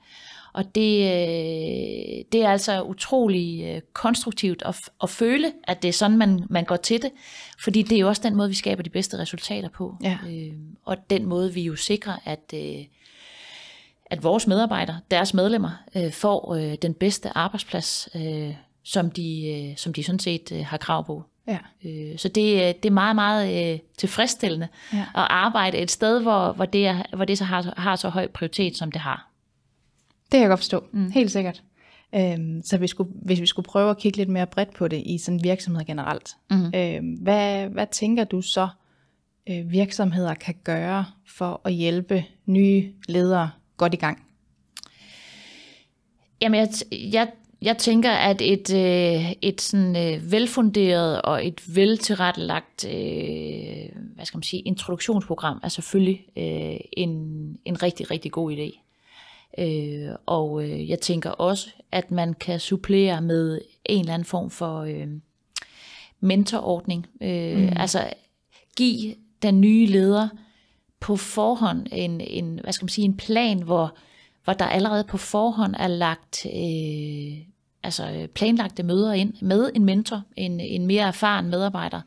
[0.52, 5.92] Og det, øh, det er altså utrolig øh, konstruktivt at, at føle, at det er
[5.92, 7.10] sådan, man, man går til det.
[7.58, 9.96] Fordi det er jo også den måde, vi skaber de bedste resultater på.
[10.02, 10.18] Ja.
[10.28, 10.52] Øh,
[10.84, 12.84] og den måde, vi jo sikrer, at, øh,
[14.10, 19.76] at vores medarbejdere, deres medlemmer, øh, får øh, den bedste arbejdsplads, øh, som, de, øh,
[19.76, 21.24] som de sådan set øh, har krav på.
[21.46, 21.58] Ja.
[21.84, 25.00] Øh, så det, det er meget, meget øh, tilfredsstillende ja.
[25.00, 28.28] at arbejde et sted, hvor, hvor, det, er, hvor det så har, har så høj
[28.28, 29.30] prioritet, som det har.
[30.22, 31.10] Det kan jeg godt forstå, mm.
[31.10, 31.62] helt sikkert.
[32.14, 35.02] Øhm, så vi skulle, hvis vi skulle prøve at kigge lidt mere bredt på det
[35.06, 36.72] i sådan virksomheder generelt, mm.
[36.74, 38.68] øhm, hvad, hvad tænker du så,
[39.48, 41.04] øh, virksomheder kan gøre
[41.36, 44.26] for at hjælpe nye ledere godt i gang?
[46.40, 46.68] Jamen, jeg,
[47.12, 47.28] jeg,
[47.62, 54.38] jeg tænker, at et, øh, et sådan øh, velfunderet og et veltilrettelagt øh, hvad skal
[54.38, 57.10] man sige, introduktionsprogram er selvfølgelig øh, en,
[57.64, 58.80] en rigtig, rigtig god idé.
[59.58, 64.50] Øh, og øh, jeg tænker også, at man kan supplere med en eller anden form
[64.50, 65.06] for øh,
[66.20, 67.06] mentorordning.
[67.22, 67.72] Øh, mm.
[67.76, 68.10] Altså
[68.76, 70.28] give den nye leder
[71.00, 73.96] på forhånd en, en, hvad skal man sige, en plan, hvor,
[74.44, 77.46] hvor der allerede på forhånd er lagt øh,
[77.82, 82.00] altså planlagte møder ind med en mentor, en, en mere erfaren medarbejder,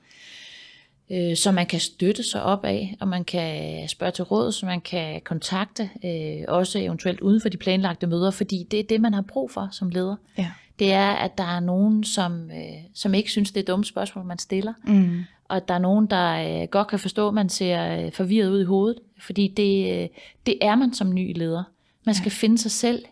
[1.11, 4.65] øh, som man kan støtte sig op af, og man kan spørge til råd, så
[4.65, 9.01] man kan kontakte, øh, også eventuelt uden for de planlagte møder, fordi det er det,
[9.01, 10.15] man har brug for som leder.
[10.37, 10.51] Ja.
[10.79, 14.25] Det er, at der er nogen, som, øh, som ikke synes, det er dumme spørgsmål,
[14.25, 15.23] man stiller, mm.
[15.49, 18.49] Og at der er nogen, der øh, godt kan forstå, at man ser øh, forvirret
[18.49, 20.09] ud i hovedet, fordi det, øh,
[20.45, 21.63] det er man som ny leder.
[22.05, 22.35] Man skal ja.
[22.35, 23.05] finde sig selv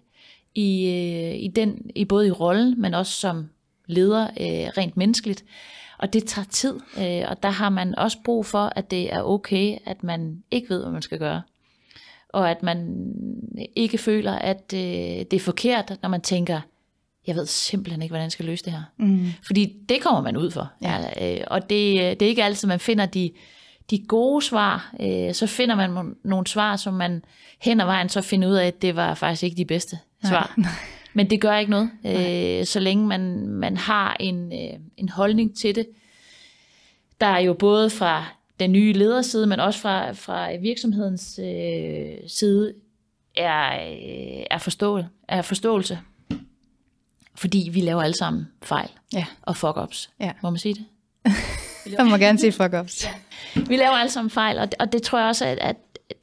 [0.55, 3.49] i, øh, i, den, i både i rollen, men også som
[3.85, 5.43] leder øh, rent menneskeligt.
[5.97, 9.21] Og det tager tid, øh, og der har man også brug for, at det er
[9.23, 11.41] okay, at man ikke ved, hvad man skal gøre.
[12.29, 13.05] Og at man
[13.75, 16.61] ikke føler, at øh, det er forkert, når man tænker,
[17.27, 18.83] jeg ved simpelthen ikke, hvordan jeg skal løse det her.
[18.97, 19.33] Mm.
[19.45, 20.71] Fordi det kommer man ud for.
[20.81, 20.97] Ja.
[21.17, 23.31] Ja, øh, og det, det er ikke altid, man finder de,
[23.89, 24.93] de gode svar.
[24.99, 27.23] Øh, så finder man nogle svar, som man
[27.61, 30.55] hen ad vejen så finder ud af, at det var faktisk ikke de bedste svar.
[31.13, 35.57] Men det gør ikke noget, øh, så længe man, man har en, øh, en holdning
[35.57, 35.87] til det.
[37.21, 38.25] Der er jo både fra
[38.59, 42.73] den nye lederside, men også fra, fra virksomhedens øh, side,
[43.35, 45.99] er, øh, er, forstå, er forståelse.
[47.35, 50.09] Fordi vi laver alle sammen fejl Ja, og fuck-ups.
[50.19, 50.31] Ja.
[50.43, 50.85] Må man sige det?
[51.97, 53.07] jeg må gerne sige fuck ups.
[53.55, 55.75] Vi laver alle sammen fejl, og det, og det tror jeg også, at, at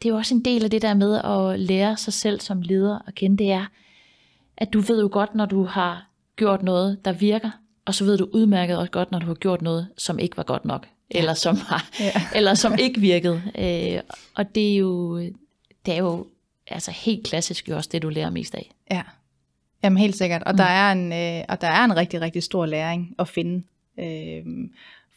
[0.02, 2.62] det er jo også en del af det der med at lære sig selv som
[2.62, 3.38] leder at kende.
[3.38, 3.66] Det er,
[4.56, 7.50] at du ved jo godt, når du har gjort noget, der virker,
[7.84, 10.42] og så ved du udmærket også godt, når du har gjort noget, som ikke var
[10.42, 12.12] godt nok, eller som, har, Ja.
[12.36, 13.42] eller som ikke virkede.
[13.58, 14.00] Øh,
[14.34, 15.18] og det er jo,
[15.86, 16.26] det er jo
[16.66, 18.70] altså helt klassisk jo også det, du lærer mest af.
[18.90, 19.02] Ja,
[19.82, 20.42] Jamen helt sikkert.
[20.42, 20.56] Og, mm.
[20.56, 23.62] der er en, øh, og der er en rigtig, rigtig stor læring at finde
[23.98, 24.42] øh,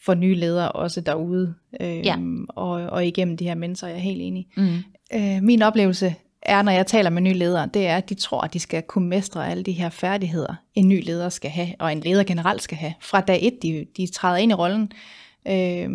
[0.06, 1.54] for nye ledere også derude.
[1.80, 2.16] Øh, Ja.
[2.50, 4.48] og, og igennem de her mennesker, jeg er helt enig.
[4.58, 4.78] Mm.
[5.14, 8.42] Øh, min oplevelse er, når jeg taler med nye ledere, det er, at de tror,
[8.42, 11.92] at de skal kunne mestre alle de her færdigheder, en ny leder skal have, og
[11.92, 14.84] en leder generelt skal have, fra dag et, de, de træder ind i rollen.
[14.84, 14.98] Øh,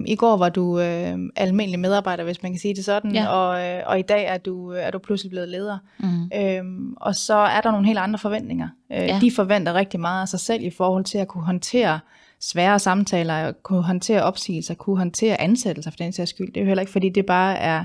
[0.07, 3.29] I går var du øh, almindelig medarbejder, hvis man kan sige det sådan, Ja.
[3.29, 5.79] og, øh, og i dag er du, er du pludselig blevet leder.
[5.99, 6.31] Mm.
[6.35, 8.69] Øhm, og så er der nogle helt andre forventninger.
[8.93, 9.19] Øh, Ja.
[9.21, 12.01] De forventer rigtig meget af sig selv i forhold til at kunne håndtere
[12.41, 16.47] svære samtaler, kunne håndtere opsigelser, kunne håndtere ansættelser for den sags skyld.
[16.53, 17.79] Det er jo heller ikke, fordi det bare er,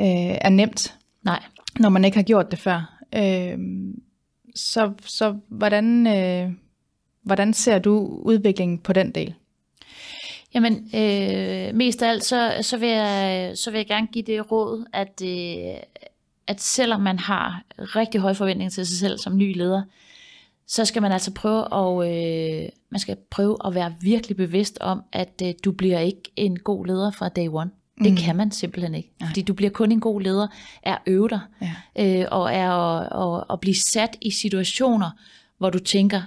[0.00, 0.06] øh,
[0.40, 1.42] er nemt, Nej.
[1.78, 2.98] når man ikke har gjort det før.
[3.16, 4.02] Øhm,
[4.54, 6.50] så så hvordan, øh,
[7.22, 9.34] hvordan ser du udviklingen på den del?
[10.54, 14.52] Jamen, øh, mest af alt, så, så, vil jeg, så vil jeg gerne give det
[14.52, 15.80] råd, at, øh,
[16.46, 19.82] at selvom man har rigtig høje forventninger til sig selv som ny leder,
[20.66, 25.02] så skal man altså prøve at, øh, man skal prøve at være virkelig bevidst om,
[25.12, 27.70] at øh, du bliver ikke en god leder fra day one.
[28.04, 28.16] Det Mm.
[28.16, 29.10] kan man simpelthen ikke.
[29.26, 30.46] Fordi du bliver kun en god leder
[30.82, 32.20] af at øve dig, Ja.
[32.20, 35.10] øh, og er at, at, at blive sat i situationer,
[35.58, 36.22] hvor du tænker,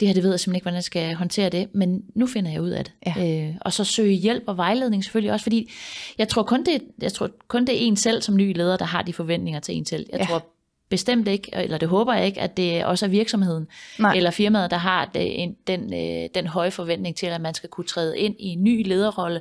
[0.00, 2.50] det her det ved jeg simpelthen ikke, hvordan jeg skal håndtere det, men nu finder
[2.50, 2.92] jeg ud af det.
[3.06, 3.44] Ja.
[3.48, 5.70] Øh, og så søge hjælp og vejledning selvfølgelig også, fordi
[6.18, 8.84] jeg tror kun det, jeg tror kun det er en selv som ny leder, der
[8.84, 10.06] har de forventninger til en selv.
[10.12, 10.26] Jeg Ja.
[10.26, 10.46] tror
[10.88, 13.66] bestemt ikke, eller det håber jeg ikke, at det også er virksomheden
[13.98, 14.14] Nej.
[14.16, 17.68] eller firmaet, der har det, en, den, øh, den høje forventning til, at man skal
[17.68, 19.40] kunne træde ind i en ny lederrolle,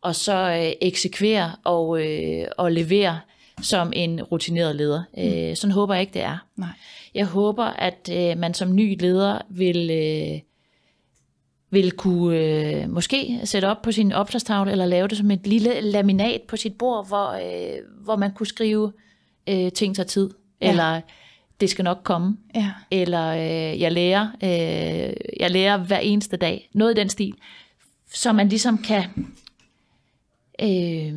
[0.00, 3.20] og så øh, eksekvere og, øh, og levere
[3.62, 5.02] som en rutineret leder.
[5.16, 5.22] Mm.
[5.50, 6.38] Øh, sådan håber jeg ikke, det er.
[6.56, 6.68] Nej.
[7.14, 10.40] Jeg håber, at øh, man som ny leder vil, øh,
[11.70, 15.80] vil kunne øh, måske sætte op på sin opslagstavle, eller lave det som et lille
[15.80, 18.92] laminat på sit bord, hvor, øh, hvor man kunne skrive,
[19.48, 20.66] øh, ting tager tid, Ja.
[20.66, 20.70] ja.
[20.70, 21.00] eller
[21.60, 22.70] det skal nok komme, Ja.
[22.90, 27.34] eller øh, jeg lærer, øh, jeg lærer hver eneste dag, noget i den stil,
[28.14, 29.04] så man ligesom kan
[30.62, 31.12] øh,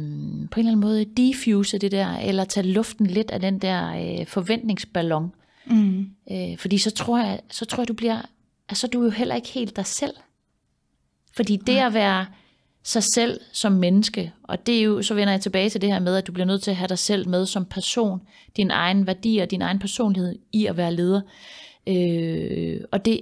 [0.51, 4.19] på en eller anden måde diffuse det der, eller tage luften lidt af den der
[4.19, 5.31] øh, forventningsballon,
[5.65, 6.09] Mm.
[6.31, 8.21] øh, fordi så tror jeg, så tror jeg du bliver,
[8.69, 10.13] altså du er jo heller ikke helt dig selv,
[11.35, 12.25] fordi det at være
[12.83, 15.99] sig selv som menneske, og det er jo, så vender jeg tilbage til det her
[15.99, 18.21] med, at du bliver nødt til at have dig selv med som person,
[18.57, 21.21] din egen værdier, din egen personlighed i at være leder.
[21.87, 23.21] Øh, og, det,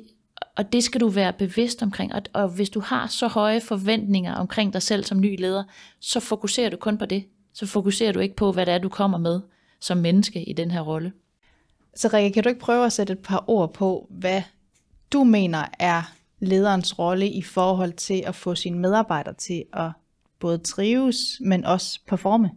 [0.60, 2.14] og det skal du være bevidst omkring.
[2.14, 5.64] Og, og hvis du har så høje forventninger omkring dig selv som ny leder,
[6.00, 7.26] så fokuserer du kun på det.
[7.54, 9.42] Så fokuserer du ikke på, hvad det er, du kommer med
[9.80, 11.14] som menneske i den her rolle.
[11.96, 14.42] Så Rikke, kan du ikke prøve at sætte et par ord på, hvad
[15.14, 16.02] du mener er
[16.40, 19.92] lederens rolle i forhold til at få sine medarbejdere til at
[20.40, 22.52] både trives, men også performe?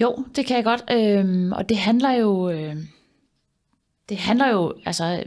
[0.00, 0.84] Jo, det kan jeg godt.
[0.90, 2.76] Øhm, og det handler jo, øh,
[4.08, 5.24] det handler jo, altså,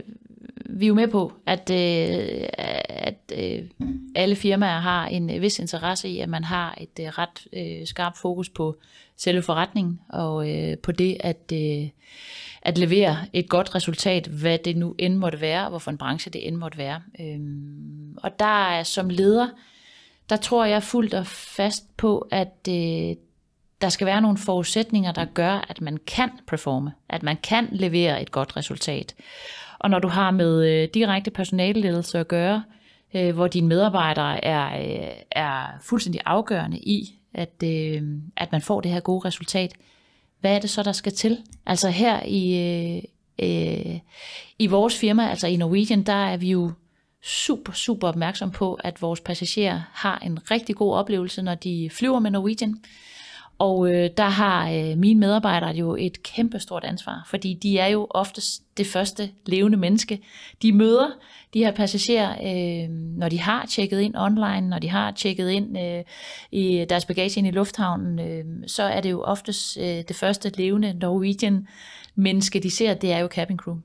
[0.68, 2.48] vi er jo med på, at, øh,
[2.88, 3.62] at øh,
[4.14, 7.86] alle firmaer har en øh, vis interesse i, at man har et øh, ret øh,
[7.86, 8.76] skarpt fokus på
[9.16, 11.88] selve forretningen, og øh, på det at, øh,
[12.62, 16.30] at levere et godt resultat, hvad det nu end måtte være, og hvorfor en branche
[16.30, 17.02] det end måtte være.
[17.20, 19.48] Øhm, og der er som leder,
[20.28, 23.16] der tror jeg fuldt og fast på, at øh,
[23.80, 28.22] der skal være nogle forudsætninger, der gør, at man kan performe, at man kan levere
[28.22, 29.14] et godt resultat.
[29.86, 32.62] Og når du har med øh, direkte personaleledelse at gøre,
[33.14, 38.02] øh, hvor dine medarbejdere er, øh, er fuldstændig afgørende i, at, øh,
[38.36, 39.74] at man får det her gode resultat,
[40.40, 41.38] hvad er det så, der skal til?
[41.66, 43.02] Altså her i, øh,
[43.38, 43.98] øh,
[44.58, 46.72] i vores firma, altså i Norwegian, der er vi jo
[47.22, 52.18] super, super opmærksom på, at vores passagerer har en rigtig god oplevelse, når de flyver
[52.18, 52.76] med Norwegian.
[53.58, 57.86] Og øh, der har øh, mine medarbejdere jo et kæmpe stort ansvar, fordi de er
[57.86, 60.20] jo oftest det første levende menneske,
[60.62, 61.08] de møder
[61.54, 65.78] de her passagerer, øh, når de har tjekket ind online, når de har tjekket ind
[65.78, 66.04] øh,
[66.52, 70.52] i deres bagage ind i lufthavnen, øh, så er det jo oftest øh, det første
[70.56, 71.66] levende Norwegian
[72.14, 73.76] menneske, de ser, det er jo cabin crew.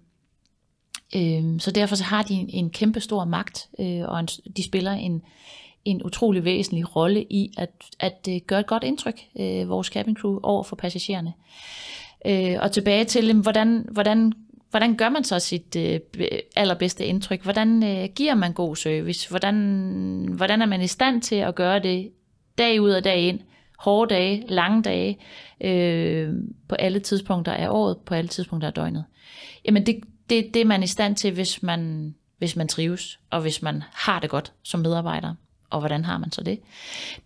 [1.15, 4.63] Øh, så derfor så har de en, en kæmpe stor magt, øh, og en, de
[4.63, 5.21] spiller en,
[5.85, 7.69] en utrolig væsentlig rolle i at,
[7.99, 11.33] at gøre et godt indtryk, øh, vores cabin crew, over for passagererne.
[12.25, 14.33] Øh, og tilbage til, hvordan, hvordan,
[14.69, 15.99] hvordan gør man så sit øh,
[16.55, 17.43] allerbedste indtryk?
[17.43, 19.29] Hvordan øh, giver man god service?
[19.29, 19.55] Hvordan,
[20.31, 22.11] hvordan er man i stand til at gøre det
[22.57, 23.39] dag ud og dag ind?
[23.79, 25.17] Hårde dage, lange dage,
[25.61, 26.33] øh,
[26.67, 29.05] på alle tidspunkter af året, på alle tidspunkter af døgnet.
[29.65, 33.41] Jamen det, det, det er man i stand til, hvis man, hvis man trives, og
[33.41, 35.35] hvis man har det godt som medarbejder
[35.71, 36.59] og hvordan har man så det?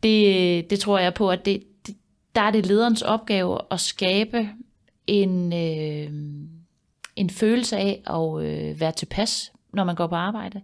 [0.04, 1.96] Det, det tror jeg på, at det, det,
[2.36, 4.50] der er det lederens opgave at skabe
[5.08, 6.12] en, øh,
[7.16, 10.62] en følelse af at øh, være tilpas, når man går på arbejde.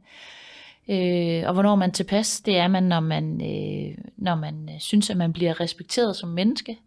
[0.89, 4.79] Øh, og hvornår man er tilpas, det er man, når man, øh, når man øh,
[4.79, 6.77] synes, at man bliver respekteret som menneske,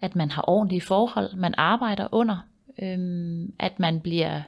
[0.00, 2.36] at man har ordentlige forhold, man arbejder under,
[2.82, 4.42] øh, at man bliver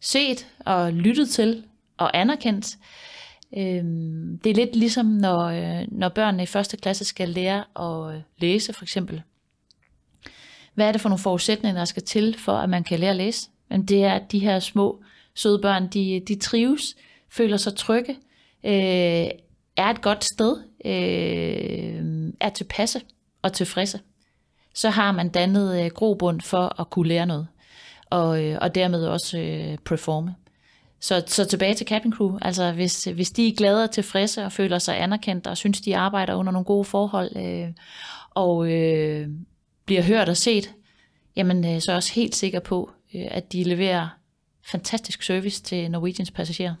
[0.00, 1.64] set og lyttet til
[1.96, 2.76] og anerkendt.
[3.56, 8.14] Øhm, det er lidt ligesom, når, øh, når børnene i første klasse skal lære at
[8.14, 9.22] øh, læse, for eksempel.
[10.74, 13.16] Hvad er det for nogle forudsætninger, der skal til, for at man kan lære at
[13.16, 13.48] læse?
[13.70, 15.02] Men det er, at de her små,
[15.34, 16.96] søde børn, de, de trives,
[17.30, 18.16] føler sig trygge,
[18.64, 19.28] øh,
[19.76, 23.00] er et godt sted, øh, er tilpasse
[23.42, 24.00] og tilfredse.
[24.74, 27.46] Så har man dannet øh, grobund for at kunne lære noget,
[28.10, 30.34] og, øh, og dermed også øh, performe.
[31.00, 32.38] Så, så tilbage til cabin crew.
[32.42, 35.96] Altså hvis, hvis de er glade og tilfredse og føler sig anerkendt og synes, de
[35.96, 37.68] arbejder under nogle gode forhold øh,
[38.30, 39.28] og øh,
[39.84, 40.70] bliver hørt og set,
[41.36, 44.08] jamen øh, så er jeg også helt sikker på, øh, at de leverer
[44.70, 46.74] fantastisk service til Norwegians passagerer.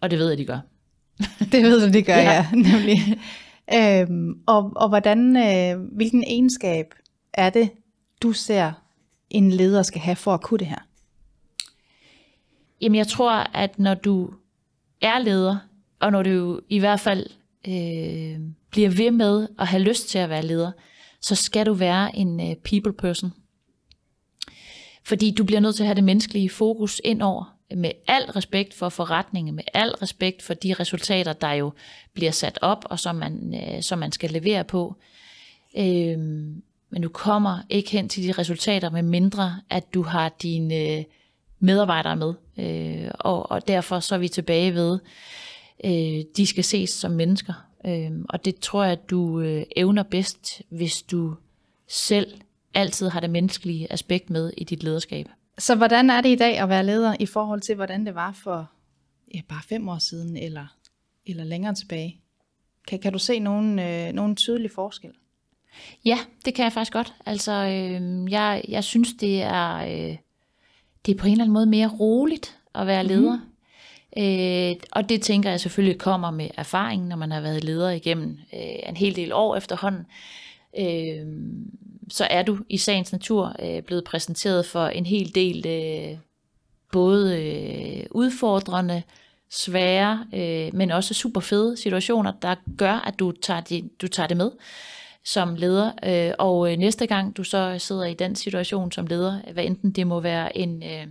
[0.00, 0.58] Og det ved jeg, de gør.
[1.52, 2.32] det ved du, de gør, ja.
[2.32, 2.98] ja nemlig.
[3.74, 6.86] øhm, og, og hvordan, øh, hvilken egenskab
[7.32, 7.70] er det,
[8.22, 8.72] du ser,
[9.30, 10.86] en leder skal have for at kunne det her?
[12.84, 14.30] Jamen jeg tror, at når du
[15.00, 15.56] er leder,
[16.00, 17.26] og når du i hvert fald
[17.68, 20.72] øh, bliver ved med at have lyst til at være leder,
[21.20, 23.32] så skal du være en øh, people person.
[25.04, 28.74] Fordi du bliver nødt til at have det menneskelige fokus ind over, med al respekt
[28.74, 31.72] for forretningen, med al respekt for de resultater, der jo
[32.14, 34.96] bliver sat op, og som man, øh, som man skal levere på.
[35.76, 36.18] Øh,
[36.90, 41.04] men du kommer ikke hen til de resultater, med mindre at du har dine øh,
[41.64, 42.34] medarbejdere med.
[42.58, 44.98] Øh, og, og derfor så er vi tilbage ved,
[45.84, 47.68] øh, de skal ses som mennesker.
[47.86, 51.36] Øh, og det tror jeg, at du øh, evner bedst, hvis du
[51.88, 52.40] selv
[52.74, 55.26] altid har det menneskelige aspekt med i dit lederskab.
[55.58, 58.32] Så hvordan er det i dag at være leder i forhold til, hvordan det var
[58.32, 58.70] for
[59.34, 60.66] ja, bare fem år siden eller,
[61.26, 62.20] eller længere tilbage?
[62.88, 65.10] Kan, kan du se nogen, øh, nogen tydelig forskel?
[66.04, 67.14] Ja, det kan jeg faktisk godt.
[67.26, 69.74] Altså, øh, jeg, jeg synes, det er...
[69.74, 70.16] Øh,
[71.06, 73.36] det er på en eller anden måde mere roligt at være leder.
[73.36, 73.54] Mm.
[74.22, 78.38] Øh, og det tænker jeg selvfølgelig kommer med erfaring, når man har været leder igennem
[78.54, 80.06] øh, en hel del år efterhånden.
[80.78, 81.26] Øh,
[82.10, 86.18] så er du i sagens natur øh, blevet præsenteret for en hel del øh,
[86.92, 89.02] både øh, udfordrende,
[89.50, 94.26] svære, øh, men også super fede situationer, der gør, at du tager, de, du tager
[94.26, 94.50] det med
[95.24, 95.92] som leder.
[96.04, 99.92] Øh, og øh, næste gang du så sidder i den situation som leder, hvad enten
[99.92, 101.06] det må være en, øh,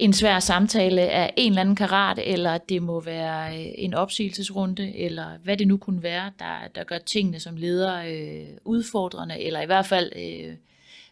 [0.00, 4.96] en svær samtale af en eller anden karat, eller det må være øh, en opsigelsesrunde,
[4.96, 9.60] eller hvad det nu kunne være, der, der gør tingene som leder øh, udfordrende, eller
[9.60, 10.54] i hvert fald øh,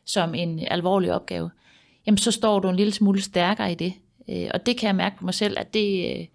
[0.04, 1.50] som en alvorlig opgave,
[2.06, 3.92] jamen så står du en lille smule stærkere i det.
[4.28, 6.26] Øh, og det kan jeg mærke på mig selv, at det, øh,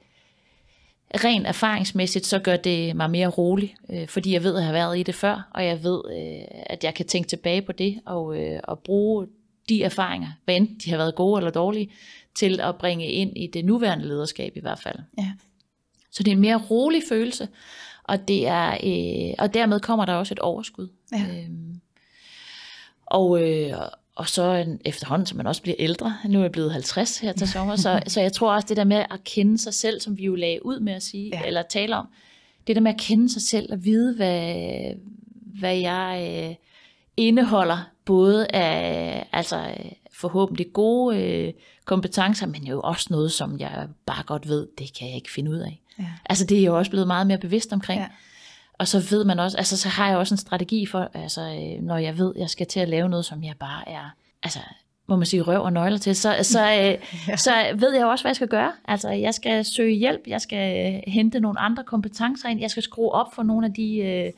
[1.13, 4.73] rent erfaringsmæssigt, så gør det mig mere rolig, øh, fordi jeg ved, at jeg har
[4.73, 7.99] været i det før, og jeg ved, øh, at jeg kan tænke tilbage på det,
[8.05, 9.27] og, øh, og bruge
[9.69, 11.91] de erfaringer, hvad enten de har været gode eller dårlige,
[12.35, 14.99] til at bringe ind i det nuværende lederskab i hvert fald.
[15.17, 15.31] Ja.
[16.11, 17.47] Så det er en mere rolig følelse,
[18.03, 20.87] og, det er, øh, og dermed kommer der også et overskud.
[21.11, 21.17] Ja.
[21.17, 21.81] Øhm,
[23.05, 23.73] og, øh,
[24.15, 27.47] og så efterhånden, som man også bliver ældre, nu er jeg blevet 50 her til
[27.47, 30.25] sommer, så, så jeg tror også det der med at kende sig selv, som vi
[30.25, 31.41] jo lagde ud med at sige, ja.
[31.47, 32.07] eller tale om,
[32.67, 34.53] det der med at kende sig selv og vide, hvad,
[35.59, 36.55] hvad jeg øh,
[37.17, 39.67] indeholder, både af altså,
[40.13, 41.53] forhåbentlig gode øh,
[41.85, 45.51] kompetencer, men jo også noget, som jeg bare godt ved, det kan jeg ikke finde
[45.51, 45.81] ud af.
[45.99, 46.05] Ja.
[46.25, 48.01] Altså det er jeg jo også blevet meget mere bevidst omkring.
[48.01, 48.07] Ja.
[48.79, 51.83] Og så ved man også, altså så har jeg også en strategi for, altså øh,
[51.83, 54.59] når jeg ved, jeg skal til at lave noget, som jeg bare er, altså
[55.07, 56.97] må man sige, røv og nøgler til, så, så, øh,
[57.27, 57.37] ja.
[57.37, 58.73] så ved jeg også, hvad jeg skal gøre.
[58.87, 62.83] Altså, jeg skal søge hjælp, jeg skal øh, hente nogle andre kompetencer ind, jeg skal
[62.83, 64.31] skrue op for nogle af de,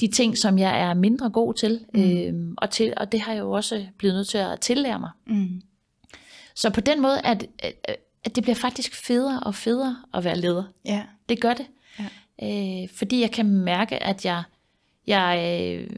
[0.00, 2.02] de ting, som jeg er mindre god til, mm.
[2.02, 5.10] øhm, og, til og det har jeg jo også blevet nødt til at tillære mig.
[5.26, 5.62] Mm.
[6.54, 7.46] Så på den måde, at,
[8.24, 10.64] at det bliver faktisk federe og federe at være leder.
[10.84, 11.02] Ja.
[11.28, 11.66] Det gør det.
[12.42, 14.42] Øh, fordi jeg kan mærke, at jeg,
[15.06, 15.90] jeg, øh,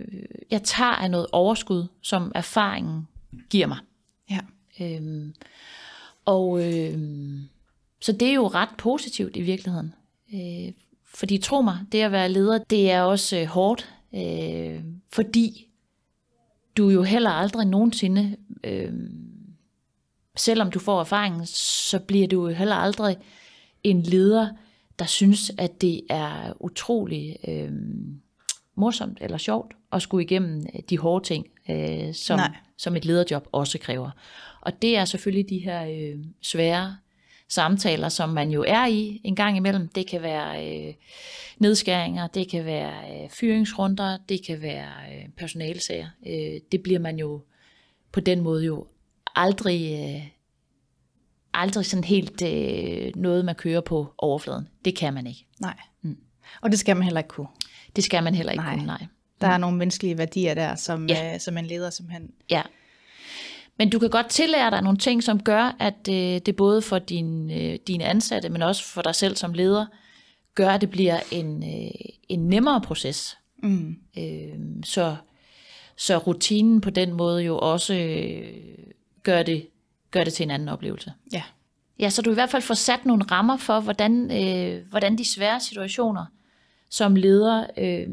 [0.50, 3.08] jeg tager af noget overskud, som erfaringen
[3.50, 3.78] giver mig.
[4.30, 4.38] Ja.
[4.80, 5.34] Øhm,
[6.24, 6.98] og øh,
[8.00, 9.94] så det er jo ret positivt i virkeligheden.
[10.34, 10.72] Øh,
[11.04, 15.68] fordi tro mig, det at være leder, det er også øh, hårdt, øh, fordi
[16.76, 18.92] du jo heller aldrig nogensinde, øh,
[20.36, 23.16] selvom du får erfaringen, så bliver du jo heller aldrig
[23.84, 24.48] en leder,
[25.02, 27.72] der synes, at det er utrolig øh,
[28.74, 32.40] morsomt eller sjovt at skulle igennem øh, de hårde ting, øh, som,
[32.76, 34.10] som et lederjob også kræver.
[34.60, 36.96] Og det er selvfølgelig de her øh, svære
[37.48, 39.88] samtaler, som man jo er i en gang imellem.
[39.88, 40.94] Det kan være øh,
[41.58, 46.08] nedskæringer, det kan være øh, fyringsrunder, det kan være øh, personalsager.
[46.26, 47.42] Øh, det bliver man jo
[48.12, 48.86] på den måde jo
[49.36, 50.28] aldrig, øh,
[51.54, 54.68] aldrig sådan helt øh, noget, man kører på overfladen.
[54.84, 55.46] Det kan man ikke.
[55.60, 55.76] Nej.
[56.02, 56.16] Mm.
[56.60, 57.46] Og det skal man heller ikke kunne.
[57.96, 58.74] Det skal man heller ikke nej.
[58.74, 59.06] kunne, nej.
[59.40, 59.60] Der er mm.
[59.60, 61.34] nogle menneskelige værdier der, som, ja.
[61.34, 62.62] øh, som en leder simpelthen ja.
[63.78, 66.98] Men du kan godt tillære dig nogle ting, som gør, at øh, det både for
[66.98, 69.86] din, øh, dine ansatte, men også for dig selv som leder,
[70.54, 71.90] gør, at det bliver en, øh,
[72.28, 73.38] en nemmere proces.
[73.62, 73.96] Mm.
[74.18, 75.16] Øh, så,
[75.96, 78.58] så rutinen på den måde jo også øh,
[79.22, 79.66] gør, det,
[80.12, 81.12] gør det til en anden oplevelse.
[81.32, 81.42] Ja.
[81.98, 85.24] Ja, så du i hvert fald får sat nogle rammer for, hvordan, øh, hvordan de
[85.24, 86.26] svære situationer
[86.88, 88.06] som leder øh,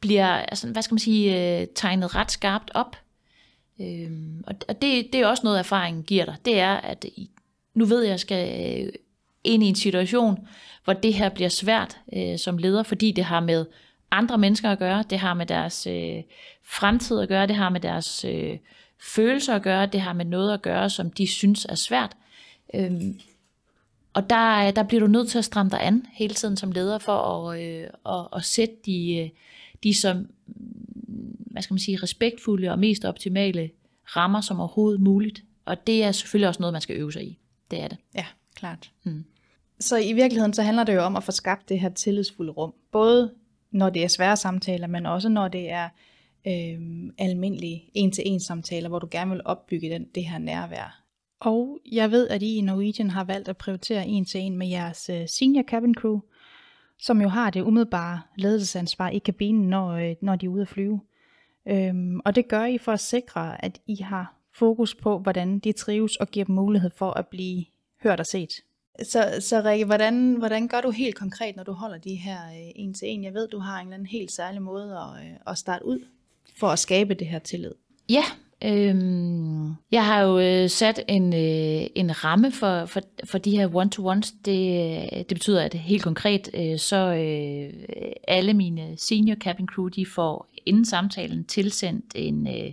[0.00, 2.96] bliver, altså, hvad skal man sige, øh, tegnet ret skarpt op.
[3.80, 6.36] Øhm, og det, det er også noget, erfaringen giver dig.
[6.44, 7.04] Det er, at
[7.74, 8.92] nu ved jeg, at jeg skal øh,
[9.44, 10.48] ind i en situation,
[10.84, 13.66] hvor det her bliver svært øh, som leder, fordi det har med
[14.10, 16.22] andre mennesker at gøre, det har med deres øh,
[16.64, 18.58] fremtid at gøre, det har med deres øh,
[19.02, 22.16] følelser at gøre, det har med noget at gøre, som de synes er svært.
[22.74, 23.20] Øhm,
[24.12, 26.98] og der, der bliver du nødt til at stramme dig an hele tiden som leder
[26.98, 29.28] for at, øh, at, at sætte de, øh,
[29.82, 30.26] de som
[31.52, 33.70] hvad skal man sige, respektfulde og mest optimale
[34.04, 35.42] rammer som overhovedet muligt.
[35.64, 37.38] Og det er selvfølgelig også noget, man skal øve sig i.
[37.70, 37.98] Det er det.
[38.14, 38.24] Ja,
[38.54, 38.90] klart.
[39.02, 39.24] Mm.
[39.80, 42.74] Så i virkeligheden, så handler det jo om at få skabt det her tillidsfulde rum.
[42.92, 43.32] Både
[43.70, 45.88] når det er svære samtaler, men også når det er
[46.46, 51.02] øh, almindelige en-til-en samtaler, hvor du gerne vil opbygge den, det her nærvær.
[51.40, 55.28] Og jeg ved, at I i Norwegian har valgt at prioritere en-til-en med jeres øh,
[55.28, 56.20] senior cabin crew,
[56.98, 60.68] som jo har det umiddelbare ledelsesansvar i kabinen, når, øh, når de er ude at
[60.68, 61.00] flyve.
[61.68, 65.72] Øhm, og det gør I for at sikre, at I har fokus på, hvordan de
[65.72, 67.64] trives og giver dem mulighed for at blive
[68.02, 68.52] hørt og set.
[69.02, 72.70] Så, så Rikke, hvordan, hvordan gør du helt konkret, når du holder de her øh,
[72.76, 73.24] en til en?
[73.24, 75.98] Jeg ved, du har en eller anden helt særlig måde at, øh, at starte ud
[76.56, 77.72] for at skabe det her tillid.
[78.08, 78.24] Ja,
[78.64, 83.76] Øhm, jeg har jo øh, sat en, øh, en ramme for, for, for de her
[83.76, 84.34] one-to-ones.
[84.44, 87.84] Det, øh, det betyder, at helt konkret, øh, så øh,
[88.28, 92.72] alle mine senior cabin crew, de får inden samtalen tilsendt en, øh,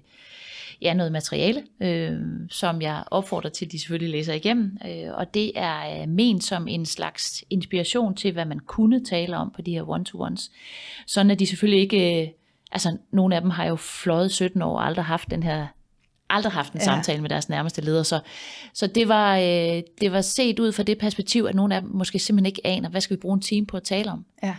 [0.81, 2.17] ja, noget materiale, øh,
[2.49, 4.77] som jeg opfordrer til, at de selvfølgelig læser igennem.
[4.87, 9.37] Øh, og det er øh, ment som en slags inspiration til, hvad man kunne tale
[9.37, 10.51] om på de her one-to-ones.
[11.07, 12.21] Sådan at de selvfølgelig ikke...
[12.21, 12.27] Øh,
[12.71, 15.67] altså, nogle af dem har jo fløjet 17 år og aldrig haft den her
[16.29, 16.85] aldrig haft en ja.
[16.85, 18.03] samtale med deres nærmeste leder.
[18.03, 18.19] Så,
[18.73, 21.89] så det, var, øh, det var set ud fra det perspektiv, at nogle af dem
[21.89, 24.25] måske simpelthen ikke aner, hvad skal vi bruge en time på at tale om.
[24.43, 24.55] Ja.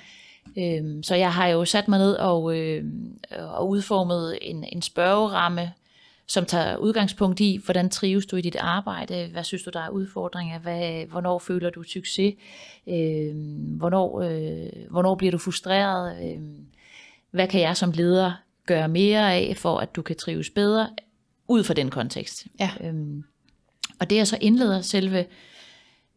[0.58, 2.84] Øhm, så jeg har jo sat mig ned og, øh,
[3.30, 5.72] og udformet en, en spørgeramme,
[6.26, 9.88] som tager udgangspunkt i, hvordan trives du i dit arbejde, hvad synes du, der er
[9.88, 12.34] udfordringer, hvad, hvornår føler du succes,
[12.88, 13.34] øh,
[13.78, 16.40] hvornår, øh, hvornår bliver du frustreret, øh,
[17.30, 18.32] hvad kan jeg som leder
[18.66, 20.88] gøre mere af, for at du kan trives bedre,
[21.48, 22.46] ud fra den kontekst.
[22.60, 22.70] Ja.
[22.80, 23.24] Øhm,
[24.00, 25.24] og det jeg så indleder selve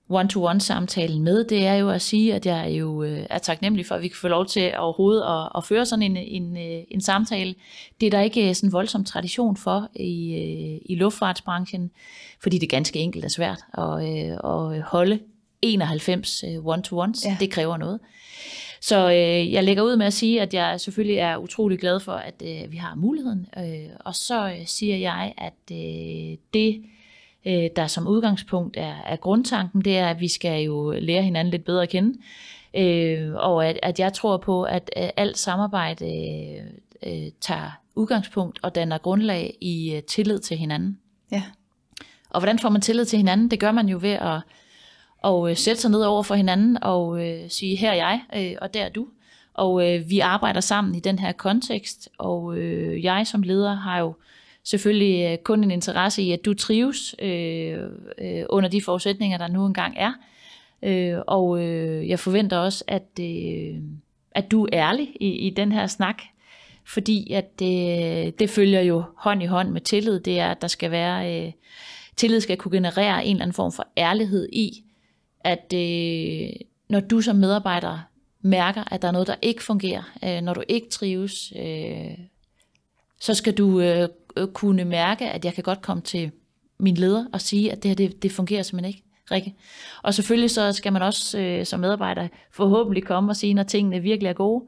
[0.10, 3.96] one-to-one samtalen med, det er jo at sige, at jeg jo øh, er taknemmelig for,
[3.96, 7.02] at vi kan få lov til overhovedet at, at føre sådan en, en, øh, en
[7.02, 7.56] samtale.
[8.02, 11.92] Det er der ikke sådan en voldsom tradition for i, øh, i luftfartsbranchen,
[12.42, 14.04] fordi det ganske enkelt er svært at,
[14.44, 15.20] at holde
[15.62, 17.26] 91 one-to-ones.
[17.26, 17.38] Ja.
[17.40, 18.00] Det kræver noget.
[18.84, 22.12] Så øh, jeg lægger ud med at sige, at jeg selvfølgelig er utrolig glad for,
[22.12, 23.48] at øh, vi har muligheden.
[23.58, 26.84] Øh, og så øh, siger jeg, at øh, det
[27.46, 31.52] øh, der som udgangspunkt er, er grundtanken, det er, at vi skal jo lære hinanden
[31.52, 32.18] lidt bedre at kende.
[32.74, 36.66] Øh, og at, at jeg tror på, at, at alt samarbejde øh,
[37.14, 41.00] øh, tager udgangspunkt og danner grundlag i øh, tillid til hinanden.
[41.32, 41.44] Ja.
[42.30, 43.52] Og hvordan får man tillid til hinanden?
[43.52, 44.40] Det gør man jo ved at,
[45.24, 48.56] og øh, sætte sig ned over for hinanden og øh, sige, her er jeg, øh,
[48.62, 49.08] og der er du.
[49.54, 54.00] Og øh, vi arbejder sammen i den her kontekst, og øh, jeg som leder har
[54.00, 54.14] jo
[54.64, 57.80] selvfølgelig øh, kun en interesse i, at du trives øh,
[58.18, 60.14] øh, under de forudsætninger, der nu engang er.
[60.84, 63.76] Øh, og øh, jeg forventer også, at, øh,
[64.32, 66.22] at du er ærlig i, i den her snak,
[66.86, 70.20] fordi at det, det følger jo hånd i hånd med tillid.
[70.20, 71.52] Det er, at der skal være, øh,
[72.16, 74.84] tillid skal kunne generere en eller anden form for ærlighed i,
[75.44, 76.50] at øh,
[76.90, 78.00] når du som medarbejder
[78.42, 82.18] mærker, at der er noget, der ikke fungerer, øh, når du ikke trives, øh,
[83.20, 86.32] så skal du øh, øh, kunne mærke, at jeg kan godt komme til
[86.78, 89.04] min leder og sige, at det her, det, det fungerer simpelthen ikke.
[89.32, 89.56] Rikke.
[90.04, 94.00] Og selvfølgelig så skal man også øh, som medarbejder forhåbentlig komme og sige, når tingene
[94.00, 94.66] virkelig er gode.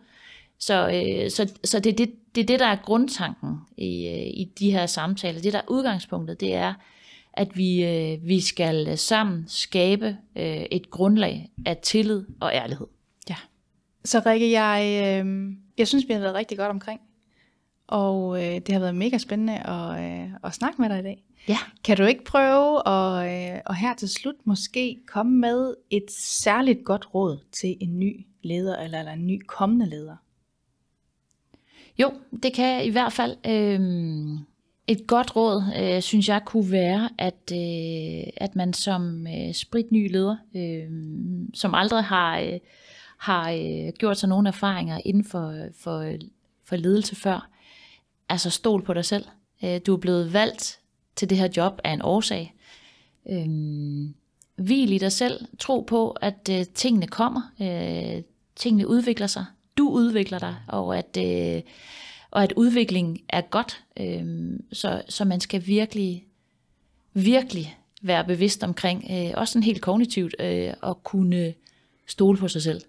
[0.60, 4.52] Så, øh, så, så det, det, det er det, der er grundtanken i, øh, i
[4.60, 5.42] de her samtaler.
[5.42, 6.74] Det, der er udgangspunktet, det er,
[7.36, 12.88] at vi, øh, vi skal sammen skabe øh, et grundlag af tillid og ærlighed.
[13.30, 13.36] Ja.
[14.04, 17.02] Så Rikke, jeg, øh, jeg synes, vi har været rigtig godt omkring.
[17.88, 21.24] Og øh, det har været mega spændende at, øh, at snakke med dig i dag.
[21.48, 21.58] Ja.
[21.84, 26.86] Kan du ikke prøve at, øh, og her til slut måske komme med et særligt
[26.86, 30.16] godt råd til en ny leder eller, eller en ny kommende leder?
[32.00, 32.14] Jo,
[32.44, 33.38] det kan i hvert fald.
[33.46, 33.80] Øh,
[34.88, 40.12] et godt råd, øh, synes jeg, kunne være, at, øh, at man som øh, spritny
[40.12, 40.90] leder, øh,
[41.54, 42.60] som aldrig har, øh,
[43.18, 46.14] har øh, gjort sig nogle erfaringer inden for, for,
[46.66, 47.50] for ledelse før,
[48.30, 49.26] altså stol på dig selv.
[49.64, 50.80] Øh, du er blevet valgt
[51.16, 52.54] til det her job af en årsag.
[53.30, 53.48] Øh,
[54.56, 55.46] hvil i dig selv.
[55.60, 57.42] Tro på, at øh, tingene kommer.
[57.62, 58.24] Øh,
[58.56, 59.46] tingene udvikler sig.
[59.78, 61.62] Du udvikler dig, og at, øh,
[62.36, 63.84] og at udvikling er godt.
[64.00, 64.26] Øh,
[64.74, 66.26] så, så man skal virkelig,
[67.14, 71.54] virkelig være bevidst omkring, øh, også sådan helt kognitivt, øh, at kunne
[72.08, 72.82] stole på sig selv.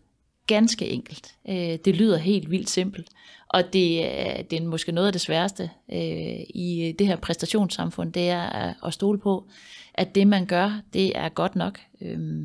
[0.46, 1.34] Ganske enkelt.
[1.48, 3.08] Øh, det lyder helt vildt simpelt.
[3.48, 8.12] Og det, øh, det er måske noget af det sværeste øh, i det her præstationssamfund,
[8.12, 9.46] det er øh, at, stole på,
[9.94, 11.80] at det man gør, det er godt nok.
[12.00, 12.44] Øh,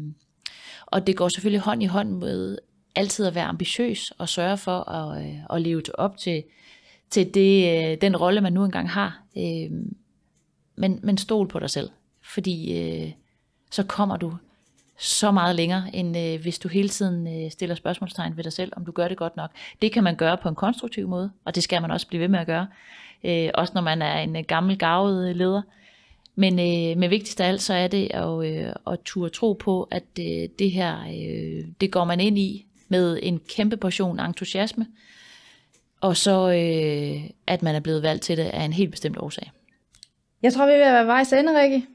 [0.86, 2.58] og det går selvfølgelig hånd i hånd med
[2.96, 6.44] altid at være ambitiøs og sørge for at, øh, at leve op til,
[7.12, 9.24] til det, øh, den rolle, man nu engang har.
[9.38, 9.96] Øhm,
[10.76, 11.90] men, men stol på dig selv,
[12.22, 13.12] fordi øh,
[13.72, 14.34] så kommer du
[14.98, 18.72] så meget længere, end øh, hvis du hele tiden øh, stiller spørgsmålstegn ved dig selv,
[18.76, 19.52] om du gør det godt nok.
[19.82, 22.28] Det kan man gøre på en konstruktiv måde, og det skal man også blive ved
[22.28, 22.68] med at gøre.
[23.24, 25.62] Øh, også når man er en øh, gammel, gavet øh, leder.
[26.36, 29.88] Men, øh, men vigtigst af alt, så er det at, øh, at turde tro på,
[29.92, 34.88] at øh, det her, øh, det går man ind i med en kæmpe portion entusiasme,
[36.02, 39.52] og så øh, at man er blevet valgt til det af en helt bestemt årsag.
[40.42, 41.88] Jeg tror, vi vil være vejs ende, Rikke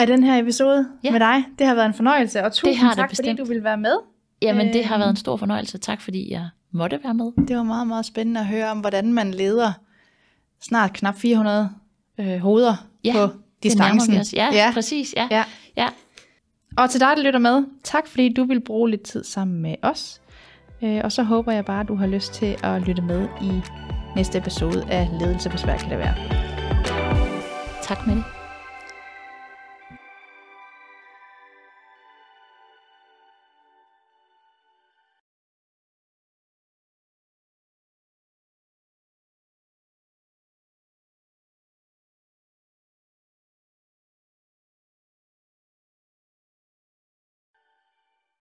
[0.00, 1.10] af den her episode ja.
[1.10, 1.44] med dig.
[1.58, 3.26] Det har været en fornøjelse, og tusind det har tak, bestemt.
[3.26, 3.96] fordi du ville være med.
[4.42, 5.78] Jamen, det har været en stor fornøjelse.
[5.78, 7.46] Tak, fordi jeg måtte være med.
[7.48, 9.72] Det var meget, meget spændende at høre om, hvordan man leder
[10.60, 11.70] snart knap 400
[12.18, 13.32] øh, hoveder ja, på
[13.62, 14.14] distancen.
[14.14, 15.14] Det ja, ja, præcis.
[15.16, 15.28] Ja.
[15.30, 15.44] Ja.
[15.76, 15.88] Ja.
[16.76, 19.74] Og til dig, der lytter med, tak fordi du vil bruge lidt tid sammen med
[19.82, 20.20] os.
[20.82, 23.62] Øh, og så håber jeg bare, at du har lyst til at lytte med i
[24.16, 26.14] næste episode af Ledelse på Svært kan det være.
[27.82, 28.39] Tak med det.